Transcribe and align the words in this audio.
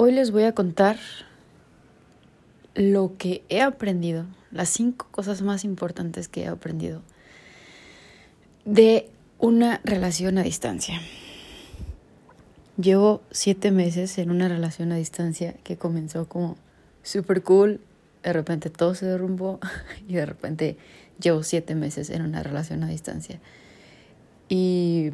Hoy 0.00 0.12
les 0.12 0.30
voy 0.30 0.44
a 0.44 0.52
contar 0.52 0.96
lo 2.76 3.16
que 3.18 3.42
he 3.48 3.62
aprendido, 3.62 4.26
las 4.52 4.68
cinco 4.68 5.08
cosas 5.10 5.42
más 5.42 5.64
importantes 5.64 6.28
que 6.28 6.44
he 6.44 6.46
aprendido 6.46 7.02
de 8.64 9.10
una 9.40 9.80
relación 9.82 10.38
a 10.38 10.44
distancia. 10.44 11.00
Llevo 12.80 13.22
siete 13.32 13.72
meses 13.72 14.18
en 14.18 14.30
una 14.30 14.46
relación 14.46 14.92
a 14.92 14.96
distancia 14.98 15.54
que 15.64 15.76
comenzó 15.76 16.28
como 16.28 16.56
super 17.02 17.42
cool, 17.42 17.80
de 18.22 18.32
repente 18.32 18.70
todo 18.70 18.94
se 18.94 19.04
derrumbó 19.04 19.58
y 20.06 20.14
de 20.14 20.26
repente 20.26 20.76
llevo 21.20 21.42
siete 21.42 21.74
meses 21.74 22.10
en 22.10 22.22
una 22.22 22.44
relación 22.44 22.84
a 22.84 22.88
distancia. 22.88 23.40
Y 24.48 25.10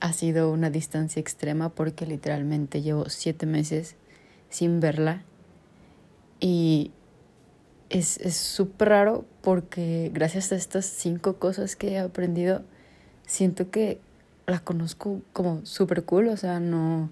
ha 0.00 0.12
sido 0.12 0.50
una 0.50 0.70
distancia 0.70 1.20
extrema 1.20 1.70
porque 1.70 2.06
literalmente 2.06 2.82
llevo 2.82 3.08
siete 3.08 3.46
meses 3.46 3.96
sin 4.50 4.80
verla. 4.80 5.22
Y 6.40 6.92
es 7.88 8.18
súper 8.36 8.88
raro 8.90 9.24
porque 9.42 10.10
gracias 10.12 10.52
a 10.52 10.56
estas 10.56 10.86
cinco 10.86 11.36
cosas 11.36 11.76
que 11.76 11.92
he 11.92 11.98
aprendido 11.98 12.62
siento 13.26 13.70
que 13.70 14.00
la 14.46 14.60
conozco 14.60 15.20
como 15.32 15.64
súper 15.66 16.04
cool, 16.04 16.28
o 16.28 16.36
sea, 16.36 16.60
no, 16.60 17.10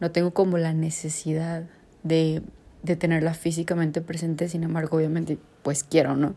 no 0.00 0.10
tengo 0.10 0.32
como 0.32 0.58
la 0.58 0.72
necesidad 0.72 1.64
de, 2.02 2.42
de 2.82 2.96
tenerla 2.96 3.34
físicamente 3.34 4.00
presente, 4.00 4.48
sin 4.48 4.64
embargo, 4.64 4.96
obviamente, 4.96 5.38
pues 5.62 5.84
quiero, 5.84 6.16
¿no? 6.16 6.34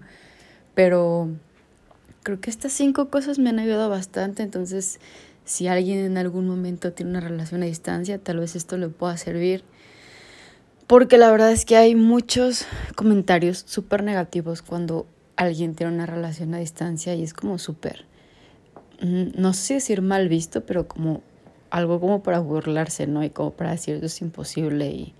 Pero 0.75 1.29
creo 2.23 2.39
que 2.39 2.49
estas 2.49 2.73
cinco 2.73 3.09
cosas 3.09 3.39
me 3.39 3.49
han 3.49 3.59
ayudado 3.59 3.89
bastante, 3.89 4.43
entonces 4.43 4.99
si 5.45 5.67
alguien 5.67 5.99
en 5.99 6.17
algún 6.17 6.47
momento 6.47 6.91
tiene 6.91 7.11
una 7.11 7.21
relación 7.21 7.63
a 7.63 7.67
distancia, 7.67 8.17
tal 8.17 8.39
vez 8.39 8.55
esto 8.55 8.77
le 8.77 8.89
pueda 8.89 9.15
servir. 9.15 9.63
Porque 10.87 11.17
la 11.17 11.31
verdad 11.31 11.51
es 11.51 11.65
que 11.65 11.77
hay 11.77 11.95
muchos 11.95 12.65
comentarios 12.95 13.63
súper 13.65 14.03
negativos 14.03 14.61
cuando 14.61 15.07
alguien 15.35 15.75
tiene 15.75 15.93
una 15.93 16.05
relación 16.05 16.53
a 16.53 16.59
distancia 16.59 17.13
y 17.15 17.23
es 17.23 17.33
como 17.33 17.57
súper, 17.57 18.05
mm, 19.01 19.39
no 19.39 19.53
sé 19.53 19.75
decir 19.75 20.01
mal 20.01 20.29
visto, 20.29 20.65
pero 20.65 20.87
como 20.87 21.21
algo 21.69 21.99
como 21.99 22.23
para 22.23 22.39
burlarse, 22.39 23.07
¿no? 23.07 23.23
Y 23.23 23.29
como 23.29 23.51
para 23.51 23.71
decir 23.71 23.95
eso 23.95 24.05
es 24.05 24.21
imposible 24.21 24.89
y, 24.89 25.13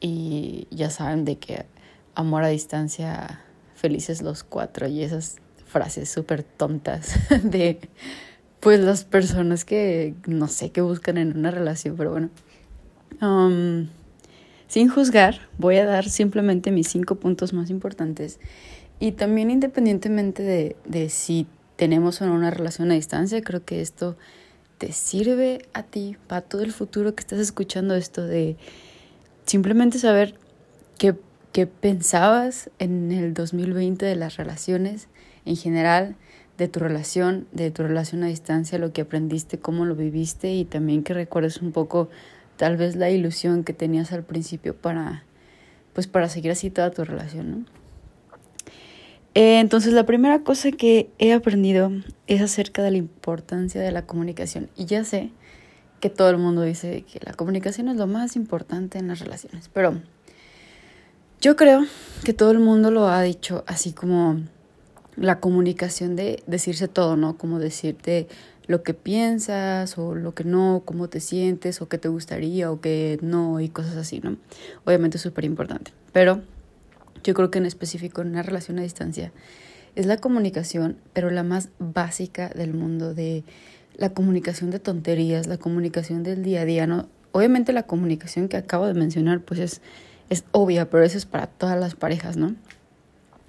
y 0.00 0.66
ya 0.70 0.90
saben 0.90 1.24
de 1.24 1.38
que 1.38 1.66
amor 2.14 2.44
a 2.44 2.48
distancia, 2.48 3.42
felices 3.74 4.22
los 4.22 4.42
cuatro 4.44 4.88
y 4.88 5.02
esas 5.02 5.36
frases 5.66 6.10
súper 6.10 6.42
tontas 6.42 7.18
de 7.42 7.80
pues 8.66 8.80
las 8.80 9.04
personas 9.04 9.64
que 9.64 10.14
no 10.26 10.48
sé 10.48 10.72
qué 10.72 10.80
buscan 10.80 11.18
en 11.18 11.38
una 11.38 11.52
relación, 11.52 11.94
pero 11.96 12.10
bueno. 12.10 12.30
Um, 13.22 13.86
sin 14.66 14.88
juzgar, 14.88 15.38
voy 15.56 15.76
a 15.76 15.86
dar 15.86 16.08
simplemente 16.08 16.72
mis 16.72 16.88
cinco 16.88 17.14
puntos 17.14 17.52
más 17.52 17.70
importantes. 17.70 18.40
Y 18.98 19.12
también 19.12 19.52
independientemente 19.52 20.42
de, 20.42 20.74
de 20.84 21.10
si 21.10 21.46
tenemos 21.76 22.20
o 22.20 22.26
no 22.26 22.34
una 22.34 22.50
relación 22.50 22.90
a 22.90 22.94
distancia, 22.94 23.40
creo 23.40 23.64
que 23.64 23.80
esto 23.80 24.16
te 24.78 24.90
sirve 24.90 25.64
a 25.72 25.84
ti 25.84 26.16
para 26.26 26.40
todo 26.40 26.62
el 26.62 26.72
futuro 26.72 27.14
que 27.14 27.20
estás 27.20 27.38
escuchando 27.38 27.94
esto 27.94 28.26
de 28.26 28.56
simplemente 29.44 30.00
saber 30.00 30.34
qué, 30.98 31.14
qué 31.52 31.68
pensabas 31.68 32.68
en 32.80 33.12
el 33.12 33.32
2020 33.32 34.04
de 34.04 34.16
las 34.16 34.36
relaciones 34.38 35.06
en 35.44 35.54
general, 35.54 36.16
de 36.58 36.68
tu 36.68 36.80
relación, 36.80 37.46
de 37.52 37.70
tu 37.70 37.82
relación 37.82 38.22
a 38.22 38.28
distancia, 38.28 38.78
lo 38.78 38.92
que 38.92 39.02
aprendiste, 39.02 39.58
cómo 39.58 39.84
lo 39.84 39.94
viviste 39.94 40.52
y 40.54 40.64
también 40.64 41.02
que 41.02 41.14
recuerdes 41.14 41.60
un 41.60 41.72
poco 41.72 42.08
tal 42.56 42.76
vez 42.76 42.96
la 42.96 43.10
ilusión 43.10 43.64
que 43.64 43.72
tenías 43.72 44.12
al 44.12 44.24
principio 44.24 44.74
para 44.74 45.24
pues 45.92 46.06
para 46.06 46.28
seguir 46.28 46.50
así 46.50 46.68
toda 46.70 46.90
tu 46.90 47.04
relación, 47.04 47.50
¿no? 47.50 47.64
Eh, 49.34 49.60
entonces 49.60 49.92
la 49.92 50.06
primera 50.06 50.40
cosa 50.40 50.72
que 50.72 51.10
he 51.18 51.34
aprendido 51.34 51.90
es 52.26 52.40
acerca 52.40 52.82
de 52.82 52.90
la 52.90 52.96
importancia 52.96 53.80
de 53.80 53.92
la 53.92 54.06
comunicación 54.06 54.70
y 54.76 54.86
ya 54.86 55.04
sé 55.04 55.30
que 56.00 56.08
todo 56.08 56.30
el 56.30 56.38
mundo 56.38 56.62
dice 56.62 57.04
que 57.10 57.20
la 57.22 57.34
comunicación 57.34 57.88
es 57.88 57.96
lo 57.96 58.06
más 58.06 58.34
importante 58.36 58.98
en 58.98 59.08
las 59.08 59.20
relaciones, 59.20 59.68
pero 59.72 60.00
yo 61.40 61.54
creo 61.54 61.84
que 62.24 62.32
todo 62.32 62.50
el 62.50 62.60
mundo 62.60 62.90
lo 62.90 63.08
ha 63.08 63.20
dicho 63.20 63.62
así 63.66 63.92
como 63.92 64.40
la 65.16 65.40
comunicación 65.40 66.16
de 66.16 66.42
decirse 66.46 66.88
todo, 66.88 67.16
¿no? 67.16 67.36
Como 67.38 67.58
decirte 67.58 68.28
lo 68.66 68.82
que 68.82 68.94
piensas 68.94 69.96
o 69.98 70.14
lo 70.14 70.34
que 70.34 70.44
no, 70.44 70.82
cómo 70.84 71.08
te 71.08 71.20
sientes 71.20 71.80
o 71.80 71.88
qué 71.88 71.98
te 71.98 72.08
gustaría 72.08 72.70
o 72.70 72.80
qué 72.80 73.18
no 73.22 73.60
y 73.60 73.68
cosas 73.68 73.96
así, 73.96 74.20
¿no? 74.20 74.36
Obviamente 74.84 75.16
es 75.16 75.22
súper 75.22 75.44
importante, 75.44 75.92
pero 76.12 76.42
yo 77.22 77.34
creo 77.34 77.50
que 77.50 77.58
en 77.58 77.66
específico 77.66 78.22
en 78.22 78.28
una 78.28 78.42
relación 78.42 78.78
a 78.78 78.82
distancia 78.82 79.32
es 79.94 80.06
la 80.06 80.18
comunicación, 80.18 80.96
pero 81.12 81.30
la 81.30 81.42
más 81.42 81.70
básica 81.78 82.50
del 82.50 82.74
mundo 82.74 83.14
de 83.14 83.44
la 83.96 84.10
comunicación 84.10 84.70
de 84.70 84.78
tonterías, 84.78 85.46
la 85.46 85.56
comunicación 85.56 86.22
del 86.22 86.42
día 86.42 86.62
a 86.62 86.64
día, 86.64 86.86
¿no? 86.86 87.08
Obviamente 87.32 87.72
la 87.72 87.84
comunicación 87.84 88.48
que 88.48 88.56
acabo 88.56 88.86
de 88.86 88.94
mencionar 88.94 89.40
pues 89.40 89.60
es, 89.60 89.80
es 90.28 90.44
obvia, 90.52 90.90
pero 90.90 91.04
eso 91.04 91.16
es 91.16 91.24
para 91.24 91.46
todas 91.46 91.78
las 91.78 91.94
parejas, 91.94 92.36
¿no? 92.36 92.54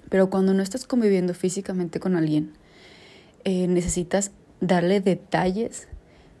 Pero 0.08 0.30
cuando 0.30 0.54
no 0.54 0.62
estás 0.62 0.86
conviviendo 0.86 1.34
físicamente 1.34 2.00
con 2.00 2.16
alguien, 2.16 2.52
eh, 3.44 3.66
necesitas 3.66 4.30
darle 4.60 5.00
detalles 5.00 5.88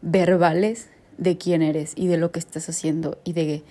verbales 0.02 0.88
de 1.18 1.36
quién 1.36 1.62
eres 1.62 1.92
y 1.96 2.06
de 2.06 2.16
lo 2.16 2.30
que 2.30 2.38
estás 2.38 2.68
haciendo 2.68 3.18
y 3.24 3.32
de, 3.32 3.62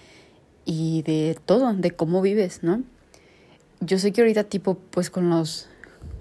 y 0.66 1.02
de 1.04 1.38
todo, 1.46 1.74
de 1.74 1.92
cómo 1.92 2.22
vives, 2.22 2.64
¿no? 2.64 2.84
Yo 3.80 4.00
sé 4.00 4.12
que 4.12 4.22
ahorita 4.22 4.44
tipo, 4.44 4.76
pues 4.76 5.10
con 5.10 5.30
los, 5.30 5.68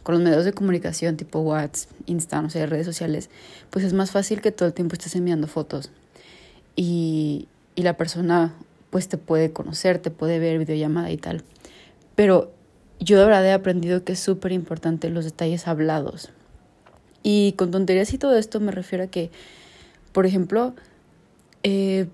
con 0.02 0.14
los 0.14 0.22
medios 0.22 0.44
de 0.44 0.52
comunicación 0.52 1.16
tipo 1.16 1.40
WhatsApp, 1.40 1.90
Insta, 2.06 2.40
no 2.42 2.50
sé, 2.50 2.64
redes 2.66 2.86
sociales, 2.86 3.30
pues 3.70 3.84
es 3.84 3.92
más 3.92 4.10
fácil 4.10 4.40
que 4.40 4.52
todo 4.52 4.68
el 4.68 4.74
tiempo 4.74 4.94
estés 4.94 5.16
enviando 5.16 5.48
fotos 5.48 5.90
y, 6.76 7.48
y 7.74 7.82
la 7.82 7.96
persona 7.96 8.54
pues 8.90 9.08
te 9.08 9.18
puede 9.18 9.52
conocer, 9.52 9.98
te 9.98 10.10
puede 10.10 10.38
ver 10.38 10.58
videollamada 10.58 11.10
y 11.10 11.16
tal. 11.16 11.42
Pero 12.14 12.52
yo 13.00 13.18
de 13.18 13.24
verdad 13.24 13.44
he 13.46 13.52
aprendido 13.52 14.04
que 14.04 14.12
es 14.12 14.20
súper 14.20 14.52
importante 14.52 15.10
los 15.10 15.24
detalles 15.24 15.68
hablados. 15.68 16.30
Y 17.22 17.52
con 17.52 17.70
tonterías 17.70 18.12
y 18.12 18.18
todo 18.18 18.36
esto 18.36 18.60
me 18.60 18.72
refiero 18.72 19.04
a 19.04 19.06
que, 19.08 19.30
por 20.12 20.26
ejemplo, 20.26 20.74
eh, 21.62 22.06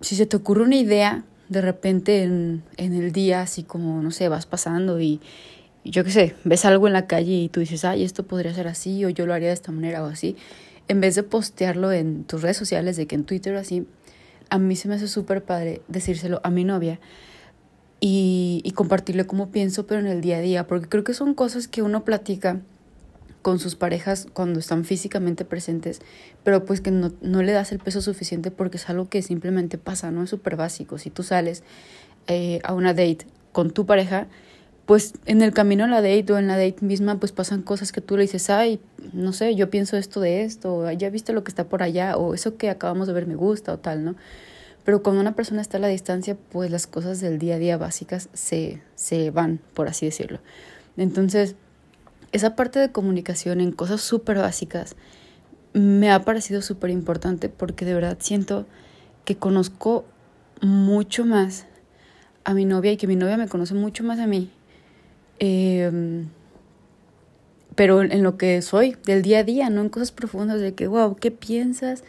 si 0.00 0.16
se 0.16 0.26
te 0.26 0.36
ocurre 0.36 0.62
una 0.62 0.76
idea 0.76 1.24
de 1.48 1.60
repente 1.60 2.22
en, 2.22 2.62
en, 2.76 2.94
el 2.94 3.12
día, 3.12 3.40
así 3.40 3.62
como, 3.62 4.02
no 4.02 4.10
sé, 4.10 4.28
vas 4.28 4.46
pasando 4.46 5.00
y, 5.00 5.20
yo 5.84 6.04
qué 6.04 6.10
sé, 6.10 6.34
ves 6.44 6.64
algo 6.64 6.86
en 6.86 6.92
la 6.92 7.06
calle 7.06 7.32
y 7.32 7.48
tú 7.48 7.60
dices, 7.60 7.84
ay, 7.84 8.04
esto 8.04 8.24
podría 8.24 8.54
ser 8.54 8.68
así 8.68 9.04
o 9.04 9.08
yo 9.08 9.26
lo 9.26 9.34
haría 9.34 9.48
de 9.48 9.54
esta 9.54 9.72
manera 9.72 10.02
o 10.02 10.06
así, 10.06 10.36
en 10.88 11.00
vez 11.00 11.14
de 11.14 11.22
postearlo 11.22 11.92
en 11.92 12.24
tus 12.24 12.42
redes 12.42 12.56
sociales, 12.56 12.96
de 12.96 13.06
que 13.06 13.14
en 13.14 13.24
Twitter 13.24 13.54
o 13.54 13.58
así, 13.58 13.86
a 14.50 14.58
mí 14.58 14.76
se 14.76 14.88
me 14.88 14.94
hace 14.94 15.08
súper 15.08 15.42
padre 15.42 15.82
decírselo 15.88 16.40
a 16.44 16.50
mi 16.50 16.64
novia 16.64 17.00
y, 18.04 18.62
y 18.64 18.72
compartirle 18.72 19.26
cómo 19.28 19.52
pienso, 19.52 19.86
pero 19.86 20.00
en 20.00 20.08
el 20.08 20.20
día 20.20 20.38
a 20.38 20.40
día, 20.40 20.66
porque 20.66 20.88
creo 20.88 21.04
que 21.04 21.14
son 21.14 21.34
cosas 21.34 21.68
que 21.68 21.82
uno 21.82 22.04
platica 22.04 22.60
con 23.42 23.60
sus 23.60 23.76
parejas 23.76 24.26
cuando 24.32 24.58
están 24.58 24.84
físicamente 24.84 25.44
presentes, 25.44 26.00
pero 26.42 26.64
pues 26.64 26.80
que 26.80 26.90
no, 26.90 27.12
no 27.22 27.42
le 27.44 27.52
das 27.52 27.70
el 27.70 27.78
peso 27.78 28.02
suficiente 28.02 28.50
porque 28.50 28.76
es 28.76 28.90
algo 28.90 29.08
que 29.08 29.22
simplemente 29.22 29.78
pasa, 29.78 30.10
¿no? 30.10 30.24
Es 30.24 30.30
súper 30.30 30.56
básico. 30.56 30.98
Si 30.98 31.10
tú 31.10 31.22
sales 31.22 31.62
eh, 32.26 32.58
a 32.64 32.74
una 32.74 32.92
date 32.92 33.26
con 33.52 33.70
tu 33.70 33.86
pareja, 33.86 34.26
pues 34.84 35.14
en 35.26 35.40
el 35.40 35.52
camino 35.52 35.84
a 35.84 35.86
la 35.86 36.02
date 36.02 36.32
o 36.32 36.38
en 36.38 36.48
la 36.48 36.56
date 36.56 36.78
misma, 36.80 37.20
pues 37.20 37.30
pasan 37.30 37.62
cosas 37.62 37.92
que 37.92 38.00
tú 38.00 38.16
le 38.16 38.22
dices, 38.22 38.50
ay, 38.50 38.80
no 39.12 39.32
sé, 39.32 39.54
yo 39.54 39.70
pienso 39.70 39.96
esto 39.96 40.20
de 40.20 40.42
esto, 40.42 40.74
o 40.74 40.90
ya 40.90 41.08
viste 41.08 41.32
lo 41.32 41.44
que 41.44 41.52
está 41.52 41.68
por 41.68 41.84
allá, 41.84 42.16
o 42.16 42.34
eso 42.34 42.56
que 42.56 42.68
acabamos 42.68 43.06
de 43.06 43.12
ver 43.12 43.28
me 43.28 43.36
gusta, 43.36 43.72
o 43.72 43.78
tal, 43.78 44.04
¿no? 44.04 44.16
Pero 44.84 45.02
cuando 45.02 45.20
una 45.20 45.34
persona 45.34 45.60
está 45.60 45.76
a 45.76 45.80
la 45.80 45.88
distancia, 45.88 46.36
pues 46.50 46.70
las 46.70 46.86
cosas 46.86 47.20
del 47.20 47.38
día 47.38 47.56
a 47.56 47.58
día 47.58 47.76
básicas 47.76 48.28
se, 48.32 48.82
se 48.94 49.30
van, 49.30 49.60
por 49.74 49.88
así 49.88 50.06
decirlo. 50.06 50.40
Entonces, 50.96 51.54
esa 52.32 52.56
parte 52.56 52.78
de 52.78 52.90
comunicación 52.90 53.60
en 53.60 53.72
cosas 53.72 54.00
súper 54.00 54.38
básicas 54.38 54.96
me 55.72 56.10
ha 56.10 56.24
parecido 56.24 56.62
súper 56.62 56.90
importante 56.90 57.48
porque 57.48 57.84
de 57.84 57.94
verdad 57.94 58.18
siento 58.20 58.66
que 59.24 59.36
conozco 59.36 60.04
mucho 60.60 61.24
más 61.24 61.66
a 62.44 62.54
mi 62.54 62.64
novia 62.64 62.92
y 62.92 62.96
que 62.96 63.06
mi 63.06 63.16
novia 63.16 63.36
me 63.36 63.48
conoce 63.48 63.74
mucho 63.74 64.04
más 64.04 64.18
a 64.18 64.26
mí. 64.26 64.50
Em, 65.38 66.28
pero 67.74 68.02
en 68.02 68.22
lo 68.22 68.36
que 68.36 68.60
soy, 68.62 68.96
del 69.06 69.22
día 69.22 69.38
a 69.40 69.44
día, 69.44 69.70
no 69.70 69.80
en 69.80 69.88
cosas 69.88 70.12
profundas 70.12 70.60
de 70.60 70.74
que, 70.74 70.86
wow, 70.86 71.16
¿qué 71.16 71.30
piensas? 71.30 72.04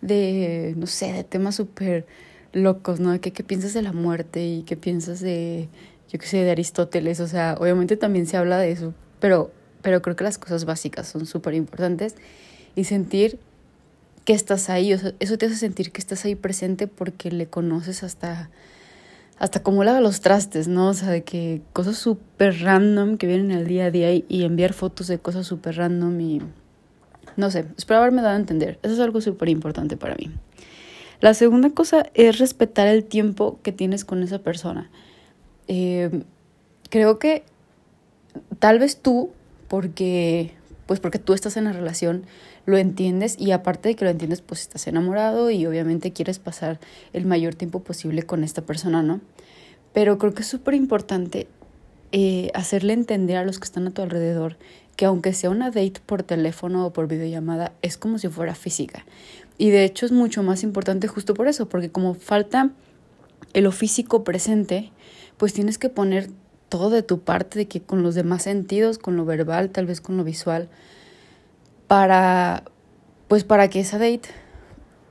De, 0.00 0.74
no 0.76 0.86
sé, 0.86 1.12
de 1.12 1.24
temas 1.24 1.56
súper 1.56 2.06
locos, 2.52 3.00
¿no? 3.00 3.20
¿Qué, 3.20 3.32
¿Qué 3.32 3.44
piensas 3.44 3.74
de 3.74 3.82
la 3.82 3.92
muerte 3.92 4.46
y 4.46 4.62
qué 4.62 4.76
piensas 4.76 5.20
de, 5.20 5.68
yo 6.10 6.18
qué 6.18 6.26
sé, 6.26 6.38
de 6.38 6.50
Aristóteles? 6.50 7.20
O 7.20 7.28
sea, 7.28 7.56
obviamente 7.60 7.96
también 7.96 8.26
se 8.26 8.36
habla 8.36 8.58
de 8.58 8.72
eso, 8.72 8.94
pero, 9.20 9.50
pero 9.82 10.02
creo 10.02 10.16
que 10.16 10.24
las 10.24 10.38
cosas 10.38 10.64
básicas 10.64 11.06
son 11.08 11.26
súper 11.26 11.54
importantes 11.54 12.14
y 12.74 12.84
sentir 12.84 13.38
que 14.24 14.32
estás 14.32 14.70
ahí, 14.70 14.92
o 14.92 14.98
sea, 14.98 15.14
eso 15.20 15.38
te 15.38 15.46
hace 15.46 15.56
sentir 15.56 15.92
que 15.92 16.00
estás 16.00 16.24
ahí 16.24 16.34
presente 16.34 16.88
porque 16.88 17.30
le 17.30 17.46
conoces 17.46 18.02
hasta 18.02 18.50
hasta 19.38 19.62
como 19.62 19.84
lava 19.84 20.00
los 20.00 20.20
trastes, 20.20 20.66
¿no? 20.66 20.88
O 20.88 20.94
sea, 20.94 21.10
de 21.10 21.22
que 21.22 21.60
cosas 21.72 21.98
súper 21.98 22.62
random 22.62 23.18
que 23.18 23.26
vienen 23.26 23.50
el 23.50 23.66
día 23.66 23.86
a 23.86 23.90
día 23.90 24.12
y, 24.12 24.24
y 24.28 24.44
enviar 24.44 24.72
fotos 24.72 25.08
de 25.08 25.18
cosas 25.18 25.46
súper 25.46 25.76
random 25.76 26.20
y 26.20 26.40
no 27.36 27.50
sé, 27.50 27.66
espero 27.76 28.00
haberme 28.00 28.22
dado 28.22 28.34
a 28.34 28.38
entender. 28.38 28.78
Eso 28.82 28.94
es 28.94 29.00
algo 29.00 29.20
súper 29.20 29.48
importante 29.48 29.96
para 29.96 30.14
mí. 30.16 30.30
La 31.20 31.34
segunda 31.34 31.70
cosa 31.70 32.06
es 32.14 32.38
respetar 32.38 32.86
el 32.88 33.04
tiempo 33.04 33.58
que 33.62 33.72
tienes 33.72 34.04
con 34.04 34.22
esa 34.22 34.38
persona. 34.38 34.90
Eh, 35.68 36.22
creo 36.90 37.18
que 37.18 37.42
tal 38.58 38.78
vez 38.78 38.98
tú, 38.98 39.30
porque, 39.68 40.52
pues 40.86 41.00
porque 41.00 41.18
tú 41.18 41.32
estás 41.32 41.56
en 41.56 41.64
la 41.64 41.72
relación, 41.72 42.24
lo 42.66 42.76
entiendes 42.76 43.36
y 43.38 43.52
aparte 43.52 43.88
de 43.88 43.96
que 43.96 44.04
lo 44.04 44.10
entiendes, 44.10 44.42
pues 44.42 44.60
estás 44.62 44.86
enamorado 44.86 45.50
y 45.50 45.64
obviamente 45.66 46.12
quieres 46.12 46.38
pasar 46.38 46.80
el 47.12 47.24
mayor 47.24 47.54
tiempo 47.54 47.80
posible 47.80 48.24
con 48.24 48.44
esta 48.44 48.62
persona, 48.62 49.02
¿no? 49.02 49.20
Pero 49.94 50.18
creo 50.18 50.34
que 50.34 50.42
es 50.42 50.48
súper 50.48 50.74
importante 50.74 51.46
eh, 52.12 52.50
hacerle 52.54 52.92
entender 52.92 53.36
a 53.36 53.44
los 53.44 53.58
que 53.58 53.64
están 53.64 53.86
a 53.86 53.90
tu 53.90 54.02
alrededor 54.02 54.56
que 54.96 55.04
aunque 55.04 55.34
sea 55.34 55.50
una 55.50 55.70
date 55.70 56.00
por 56.04 56.22
teléfono 56.22 56.86
o 56.86 56.92
por 56.92 57.06
videollamada, 57.06 57.72
es 57.82 57.96
como 57.96 58.18
si 58.18 58.28
fuera 58.28 58.54
física. 58.54 59.04
Y 59.58 59.70
de 59.70 59.84
hecho 59.84 60.06
es 60.06 60.12
mucho 60.12 60.42
más 60.42 60.62
importante 60.62 61.06
justo 61.06 61.34
por 61.34 61.48
eso, 61.48 61.68
porque 61.68 61.90
como 61.90 62.14
falta 62.14 62.70
lo 63.54 63.72
físico 63.72 64.24
presente, 64.24 64.90
pues 65.36 65.52
tienes 65.52 65.78
que 65.78 65.88
poner 65.88 66.30
todo 66.68 66.90
de 66.90 67.02
tu 67.02 67.20
parte, 67.20 67.58
de 67.58 67.68
que 67.68 67.80
con 67.80 68.02
los 68.02 68.14
demás 68.14 68.42
sentidos, 68.42 68.98
con 68.98 69.16
lo 69.16 69.24
verbal, 69.24 69.70
tal 69.70 69.86
vez 69.86 70.00
con 70.00 70.16
lo 70.16 70.24
visual, 70.24 70.68
para, 71.86 72.64
pues 73.28 73.44
para 73.44 73.68
que 73.68 73.80
esa 73.80 73.98
date 73.98 74.28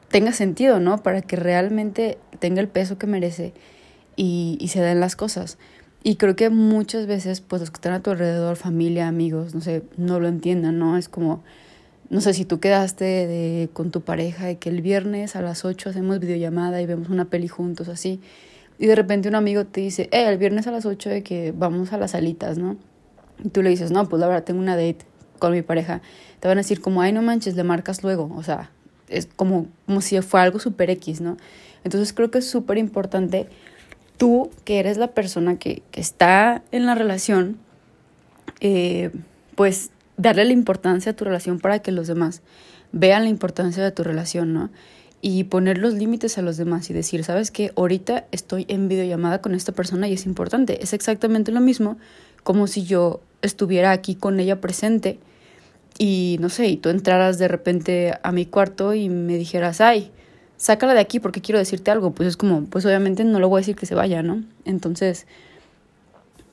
tenga 0.09 0.31
sentido, 0.31 0.79
¿no? 0.79 1.01
Para 1.01 1.21
que 1.21 1.35
realmente 1.35 2.17
tenga 2.39 2.61
el 2.61 2.67
peso 2.67 2.97
que 2.97 3.07
merece 3.07 3.53
y, 4.15 4.57
y 4.59 4.67
se 4.69 4.81
den 4.81 4.99
las 4.99 5.15
cosas. 5.15 5.57
Y 6.07 6.18
creo 6.18 6.36
que 6.36 6.52
muchas 6.52 7.07
veces, 7.07 7.42
pues 7.42 7.62
los 7.62 7.72
que 7.72 7.78
están 7.78 7.94
a 7.94 8.04
tu 8.04 8.12
alrededor, 8.12 8.57
familia, 8.57 9.07
amigos, 9.07 9.56
no 9.56 9.62
sé, 9.62 9.81
no 9.98 10.19
lo 10.19 10.28
entiendan, 10.28 10.78
¿no? 10.78 11.00
Es 11.00 11.10
como, 11.10 11.44
no 12.12 12.22
sé, 12.22 12.36
si 12.36 12.46
tú 12.46 12.60
quedaste 12.60 13.06
de, 13.06 13.69
con 13.74 13.90
tu 13.90 14.02
pareja 14.02 14.46
de 14.46 14.60
que 14.60 14.69
el 14.69 14.84
viernes 14.84 15.36
a 15.36 15.42
las 15.42 15.66
8 15.66 15.90
hacemos 15.90 16.19
videollamada 16.19 16.80
y 16.80 16.86
vemos 16.86 17.10
una 17.10 17.25
peli 17.25 17.48
juntos, 17.48 17.88
así, 17.88 18.22
y 18.78 18.86
de 18.86 18.94
repente 18.94 19.30
un 19.30 19.34
amigo 19.34 19.66
te 19.66 19.81
dice, 19.81 20.04
eh, 20.12 20.28
el 20.28 20.38
viernes 20.38 20.68
a 20.68 20.72
las 20.72 20.86
8 20.86 21.10
de 21.10 21.24
que 21.24 21.52
vamos 21.57 21.92
a 21.92 21.98
las 21.98 22.12
salitas, 22.12 22.60
¿no? 22.60 22.78
Y 23.44 23.50
tú 23.50 23.63
le 23.63 23.72
dices, 23.72 23.90
no, 23.90 24.07
pues 24.07 24.19
la 24.19 24.28
verdad 24.28 24.44
tengo 24.44 24.60
una 24.60 24.75
date 24.75 25.07
con 25.40 25.54
mi 25.54 25.63
pareja. 25.63 26.04
Te 26.40 26.48
van 26.48 26.60
a 26.60 26.62
decir 26.62 26.81
como, 26.81 27.02
ay, 27.02 27.13
no 27.13 27.24
manches, 27.24 27.56
le 27.56 27.63
marcas 27.63 28.04
luego. 28.04 28.31
O 28.38 28.44
sea, 28.44 28.69
es 29.10 29.25
como, 29.25 29.66
como 29.88 30.02
si 30.02 30.22
fue 30.22 30.40
algo 30.40 30.60
súper 30.60 30.92
X, 30.92 31.19
¿no? 31.19 31.38
Entonces 31.84 32.13
creo 32.13 32.30
que 32.30 32.38
es 32.38 32.48
súper 32.48 32.78
importante 32.78 33.50
tú, 34.17 34.51
que 34.63 34.79
eres 34.79 34.97
la 34.97 35.07
persona 35.07 35.57
que, 35.57 35.83
que 35.91 36.01
está 36.01 36.63
en 36.71 36.85
la 36.85 36.95
relación, 36.95 37.57
eh, 38.62 39.12
pues 39.56 39.91
darle 40.17 40.45
la 40.45 40.53
importancia 40.53 41.12
a 41.12 41.15
tu 41.15 41.25
relación 41.25 41.59
para 41.59 41.79
que 41.79 41.91
los 41.91 42.07
demás 42.07 42.41
vean 42.91 43.23
la 43.23 43.29
importancia 43.29 43.83
de 43.83 43.91
tu 43.91 44.03
relación, 44.03 44.53
¿no? 44.53 44.69
Y 45.21 45.45
poner 45.45 45.77
los 45.77 45.94
límites 45.94 46.38
a 46.38 46.41
los 46.41 46.56
demás 46.56 46.89
y 46.89 46.94
decir, 46.94 47.23
¿sabes 47.23 47.51
qué? 47.51 47.71
Ahorita 47.75 48.25
estoy 48.31 48.65
en 48.69 48.88
videollamada 48.88 49.41
con 49.41 49.56
esta 49.56 49.71
persona 49.71 50.07
y 50.07 50.13
es 50.13 50.25
importante. 50.25 50.83
Es 50.83 50.94
exactamente 50.94 51.51
lo 51.51 51.61
mismo 51.61 51.97
como 52.44 52.68
si 52.68 52.83
yo 52.83 53.21
estuviera 53.41 53.91
aquí 53.91 54.15
con 54.15 54.39
ella 54.39 54.61
presente 54.61 55.19
y 55.97 56.38
no 56.39 56.50
sé, 56.50 56.68
y 56.68 56.77
tú 56.77 56.89
entraras 56.89 57.38
de 57.38 57.47
repente 57.47 58.13
a 58.21 58.31
mi 58.31 58.45
cuarto 58.45 58.94
y 58.94 59.09
me 59.09 59.38
dijeras, 59.38 59.81
ay, 59.81 60.11
sácala 60.57 60.94
de 60.94 61.00
aquí 61.00 61.19
porque 61.19 61.42
quiero 61.42 61.60
decirte 61.60 61.92
algo, 61.92 62.12
pues 62.12 62.30
es 62.30 62.38
como, 62.38 62.66
pues 62.66 62.86
obviamente 62.86 63.24
no 63.24 63.40
lo 63.40 63.50
voy 63.50 63.60
a 63.60 63.62
decir 63.62 63.75
que 63.75 63.86
se 63.86 63.96
vaya, 63.96 64.24
¿no? 64.24 64.44
Entonces, 64.63 65.28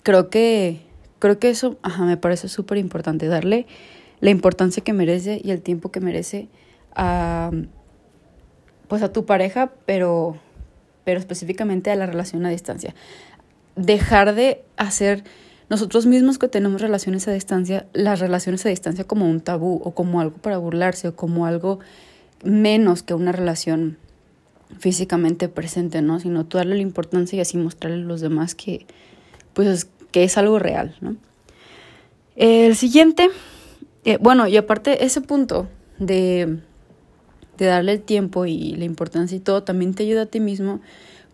creo 0.02 0.30
que, 0.30 0.80
creo 1.18 1.38
que 1.38 1.50
eso, 1.50 1.78
me 2.00 2.16
parece 2.16 2.48
súper 2.48 2.78
importante, 2.78 3.26
darle 3.26 3.66
la 4.20 4.30
importancia 4.30 4.82
que 4.82 4.92
merece 4.92 5.40
y 5.42 5.50
el 5.50 5.62
tiempo 5.62 5.90
que 5.90 6.00
merece 6.00 6.48
a, 6.94 7.50
pues 8.88 9.02
a 9.02 9.12
tu 9.12 9.24
pareja, 9.24 9.72
pero, 9.86 10.36
pero 11.04 11.18
específicamente 11.18 11.90
a 11.90 11.96
la 11.96 12.06
relación 12.06 12.44
a 12.46 12.50
distancia. 12.50 12.94
Dejar 13.74 14.34
de 14.34 14.62
hacer 14.76 15.24
nosotros 15.70 16.04
mismos 16.06 16.38
que 16.38 16.48
tenemos 16.48 16.82
relaciones 16.82 17.26
a 17.28 17.32
distancia, 17.32 17.86
las 17.94 18.20
relaciones 18.20 18.66
a 18.66 18.68
distancia 18.68 19.04
como 19.04 19.28
un 19.28 19.40
tabú 19.40 19.80
o 19.82 19.94
como 19.94 20.20
algo 20.20 20.36
para 20.36 20.58
burlarse 20.58 21.08
o 21.08 21.16
como 21.16 21.46
algo 21.46 21.78
menos 22.42 23.02
que 23.02 23.14
una 23.14 23.32
relación 23.32 23.98
físicamente 24.78 25.48
presente, 25.48 26.02
¿no? 26.02 26.20
Sino 26.20 26.44
tú 26.46 26.58
darle 26.58 26.76
la 26.76 26.82
importancia 26.82 27.36
y 27.36 27.40
así 27.40 27.56
mostrarle 27.58 28.02
a 28.02 28.06
los 28.06 28.20
demás 28.20 28.54
que, 28.54 28.86
pues, 29.52 29.88
que 30.10 30.24
es 30.24 30.38
algo 30.38 30.58
real, 30.58 30.96
¿no? 31.00 31.16
El 32.36 32.76
siguiente, 32.76 33.28
eh, 34.04 34.18
bueno, 34.20 34.46
y 34.46 34.56
aparte 34.56 35.04
ese 35.04 35.20
punto 35.20 35.68
de, 35.98 36.58
de 37.58 37.66
darle 37.66 37.92
el 37.92 38.00
tiempo 38.00 38.46
y 38.46 38.74
la 38.76 38.84
importancia 38.84 39.36
y 39.36 39.40
todo, 39.40 39.62
también 39.62 39.94
te 39.94 40.04
ayuda 40.04 40.22
a 40.22 40.26
ti 40.26 40.40
mismo 40.40 40.80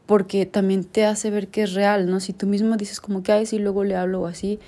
porque 0.06 0.46
también 0.46 0.84
te 0.84 1.04
hace 1.04 1.30
ver 1.30 1.48
que 1.48 1.62
es 1.62 1.74
real, 1.74 2.10
¿no? 2.10 2.18
Si 2.18 2.32
tú 2.32 2.46
mismo 2.46 2.76
dices 2.76 3.00
como 3.00 3.22
que, 3.22 3.30
ay, 3.32 3.46
si 3.46 3.58
luego 3.58 3.84
le 3.84 3.94
hablo 3.94 4.22
o 4.22 4.26
así, 4.26 4.58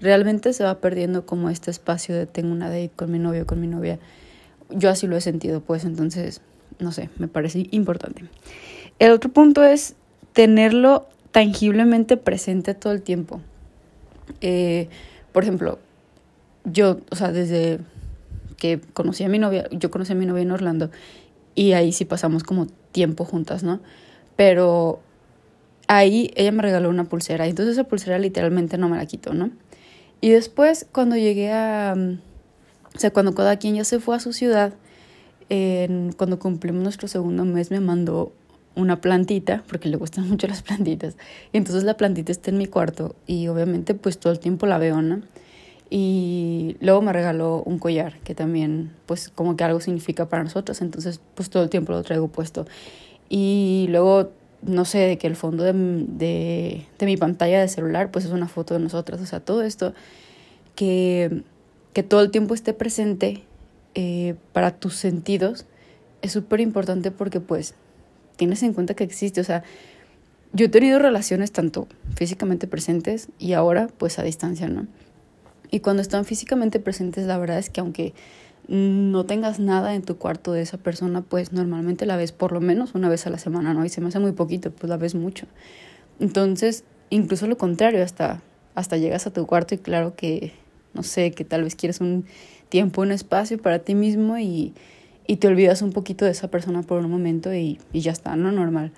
realmente 0.00 0.52
se 0.52 0.64
va 0.64 0.78
perdiendo 0.78 1.26
como 1.26 1.50
este 1.50 1.70
espacio 1.70 2.14
de 2.14 2.26
tengo 2.26 2.52
una 2.52 2.68
date 2.68 2.90
con 2.94 3.10
mi 3.10 3.18
novio 3.18 3.46
con 3.46 3.60
mi 3.60 3.66
novia 3.66 3.98
yo 4.72 4.90
así 4.90 5.06
lo 5.06 5.16
he 5.16 5.20
sentido, 5.20 5.60
pues 5.60 5.84
entonces, 5.84 6.40
no 6.78 6.92
sé, 6.92 7.10
me 7.18 7.28
parece 7.28 7.66
importante. 7.70 8.24
El 8.98 9.12
otro 9.12 9.30
punto 9.30 9.64
es 9.64 9.94
tenerlo 10.32 11.06
tangiblemente 11.32 12.16
presente 12.16 12.74
todo 12.74 12.92
el 12.92 13.02
tiempo. 13.02 13.40
Eh, 14.40 14.88
por 15.32 15.42
ejemplo, 15.42 15.78
yo, 16.64 17.00
o 17.10 17.16
sea, 17.16 17.32
desde 17.32 17.78
que 18.56 18.80
conocí 18.92 19.24
a 19.24 19.28
mi 19.28 19.38
novia, 19.38 19.68
yo 19.70 19.90
conocí 19.90 20.12
a 20.12 20.16
mi 20.16 20.26
novia 20.26 20.42
en 20.42 20.50
Orlando 20.50 20.90
y 21.54 21.72
ahí 21.72 21.92
sí 21.92 22.04
pasamos 22.04 22.44
como 22.44 22.66
tiempo 22.92 23.24
juntas, 23.24 23.62
¿no? 23.62 23.80
Pero 24.36 25.00
ahí 25.88 26.30
ella 26.36 26.52
me 26.52 26.62
regaló 26.62 26.88
una 26.88 27.04
pulsera 27.04 27.46
y 27.46 27.50
entonces 27.50 27.72
esa 27.72 27.84
pulsera 27.84 28.18
literalmente 28.18 28.78
no 28.78 28.88
me 28.88 28.96
la 28.96 29.06
quitó, 29.06 29.34
¿no? 29.34 29.50
Y 30.20 30.30
después 30.30 30.86
cuando 30.92 31.16
llegué 31.16 31.52
a 31.52 31.96
sea, 33.00 33.12
cuando 33.12 33.34
cada 33.34 33.56
quien 33.56 33.74
ya 33.76 33.84
se 33.84 33.98
fue 34.00 34.16
a 34.16 34.20
su 34.20 34.32
ciudad, 34.32 34.74
cuando 36.16 36.38
cumplimos 36.38 36.82
nuestro 36.82 37.08
segundo 37.08 37.44
mes 37.44 37.72
me 37.72 37.80
mandó 37.80 38.32
una 38.76 39.00
plantita, 39.00 39.64
porque 39.68 39.88
le 39.88 39.96
gustan 39.96 40.28
mucho 40.28 40.46
las 40.46 40.62
plantitas. 40.62 41.16
Y 41.52 41.58
entonces 41.58 41.84
la 41.84 41.96
plantita 41.96 42.32
está 42.32 42.50
en 42.50 42.58
mi 42.58 42.66
cuarto 42.66 43.16
y 43.26 43.48
obviamente 43.48 43.94
pues 43.94 44.18
todo 44.18 44.32
el 44.32 44.38
tiempo 44.38 44.66
la 44.66 44.78
veo, 44.78 45.02
¿no? 45.02 45.22
Y 45.92 46.76
luego 46.80 47.02
me 47.02 47.12
regaló 47.12 47.64
un 47.64 47.80
collar 47.80 48.20
que 48.20 48.36
también 48.36 48.92
pues 49.06 49.28
como 49.28 49.56
que 49.56 49.64
algo 49.64 49.80
significa 49.80 50.28
para 50.28 50.44
nosotros, 50.44 50.80
entonces 50.82 51.20
pues 51.34 51.50
todo 51.50 51.64
el 51.64 51.68
tiempo 51.68 51.92
lo 51.92 52.02
traigo 52.04 52.28
puesto. 52.28 52.66
Y 53.28 53.86
luego, 53.90 54.30
no 54.62 54.84
sé, 54.84 54.98
de 54.98 55.18
que 55.18 55.26
el 55.26 55.34
fondo 55.34 55.64
de, 55.64 55.72
de, 55.72 56.86
de 56.96 57.06
mi 57.06 57.16
pantalla 57.16 57.60
de 57.60 57.66
celular 57.66 58.12
pues 58.12 58.24
es 58.24 58.30
una 58.30 58.46
foto 58.46 58.74
de 58.74 58.80
nosotras, 58.80 59.20
o 59.20 59.26
sea, 59.26 59.40
todo 59.40 59.62
esto 59.62 59.94
que 60.76 61.42
que 61.92 62.02
todo 62.02 62.20
el 62.22 62.30
tiempo 62.30 62.54
esté 62.54 62.72
presente 62.72 63.42
eh, 63.94 64.36
para 64.52 64.72
tus 64.76 64.94
sentidos 64.94 65.66
es 66.22 66.32
súper 66.32 66.60
importante 66.60 67.10
porque 67.10 67.40
pues 67.40 67.74
tienes 68.36 68.62
en 68.62 68.72
cuenta 68.72 68.94
que 68.94 69.04
existe, 69.04 69.40
o 69.40 69.44
sea, 69.44 69.64
yo 70.52 70.66
he 70.66 70.68
tenido 70.68 70.98
relaciones 70.98 71.52
tanto 71.52 71.86
físicamente 72.16 72.66
presentes 72.66 73.28
y 73.38 73.52
ahora 73.52 73.88
pues 73.98 74.18
a 74.18 74.22
distancia, 74.22 74.68
¿no? 74.68 74.86
Y 75.70 75.80
cuando 75.80 76.02
están 76.02 76.24
físicamente 76.24 76.80
presentes, 76.80 77.26
la 77.26 77.38
verdad 77.38 77.58
es 77.58 77.70
que 77.70 77.80
aunque 77.80 78.14
no 78.66 79.24
tengas 79.26 79.58
nada 79.60 79.94
en 79.94 80.02
tu 80.02 80.16
cuarto 80.16 80.52
de 80.52 80.62
esa 80.62 80.78
persona, 80.78 81.22
pues 81.22 81.52
normalmente 81.52 82.06
la 82.06 82.16
ves 82.16 82.32
por 82.32 82.52
lo 82.52 82.60
menos 82.60 82.94
una 82.94 83.08
vez 83.08 83.26
a 83.26 83.30
la 83.30 83.38
semana, 83.38 83.74
¿no? 83.74 83.84
Y 83.84 83.88
se 83.88 84.00
me 84.00 84.08
hace 84.08 84.18
muy 84.18 84.32
poquito, 84.32 84.70
pues 84.70 84.88
la 84.88 84.96
ves 84.96 85.14
mucho. 85.14 85.46
Entonces, 86.18 86.84
incluso 87.08 87.46
lo 87.46 87.56
contrario, 87.56 88.02
hasta, 88.02 88.42
hasta 88.74 88.96
llegas 88.96 89.26
a 89.26 89.32
tu 89.32 89.46
cuarto 89.46 89.74
y 89.74 89.78
claro 89.78 90.14
que 90.14 90.52
no 90.94 91.02
sé, 91.02 91.30
que 91.32 91.44
tal 91.44 91.64
vez 91.64 91.74
quieres 91.74 92.00
un 92.00 92.24
tiempo, 92.68 93.02
un 93.02 93.12
espacio 93.12 93.60
para 93.60 93.80
ti 93.80 93.94
mismo 93.94 94.38
y, 94.38 94.74
y 95.26 95.36
te 95.36 95.48
olvidas 95.48 95.82
un 95.82 95.92
poquito 95.92 96.24
de 96.24 96.30
esa 96.30 96.48
persona 96.48 96.82
por 96.82 97.04
un 97.04 97.10
momento 97.10 97.52
y, 97.54 97.78
y 97.92 98.00
ya 98.00 98.12
está, 98.12 98.36
¿no? 98.36 98.52
Normal. 98.52 98.92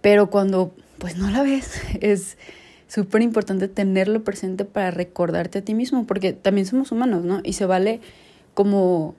Pero 0.00 0.30
cuando 0.30 0.72
pues 0.98 1.16
no 1.16 1.30
la 1.30 1.42
ves, 1.42 1.80
es 2.00 2.36
súper 2.88 3.22
importante 3.22 3.68
tenerlo 3.68 4.22
presente 4.24 4.64
para 4.64 4.90
recordarte 4.90 5.58
a 5.58 5.62
ti 5.62 5.74
mismo, 5.74 6.06
porque 6.06 6.32
también 6.32 6.66
somos 6.66 6.92
humanos, 6.92 7.24
¿no? 7.24 7.40
Y 7.42 7.54
se 7.54 7.66
vale 7.66 8.00
como 8.54 9.14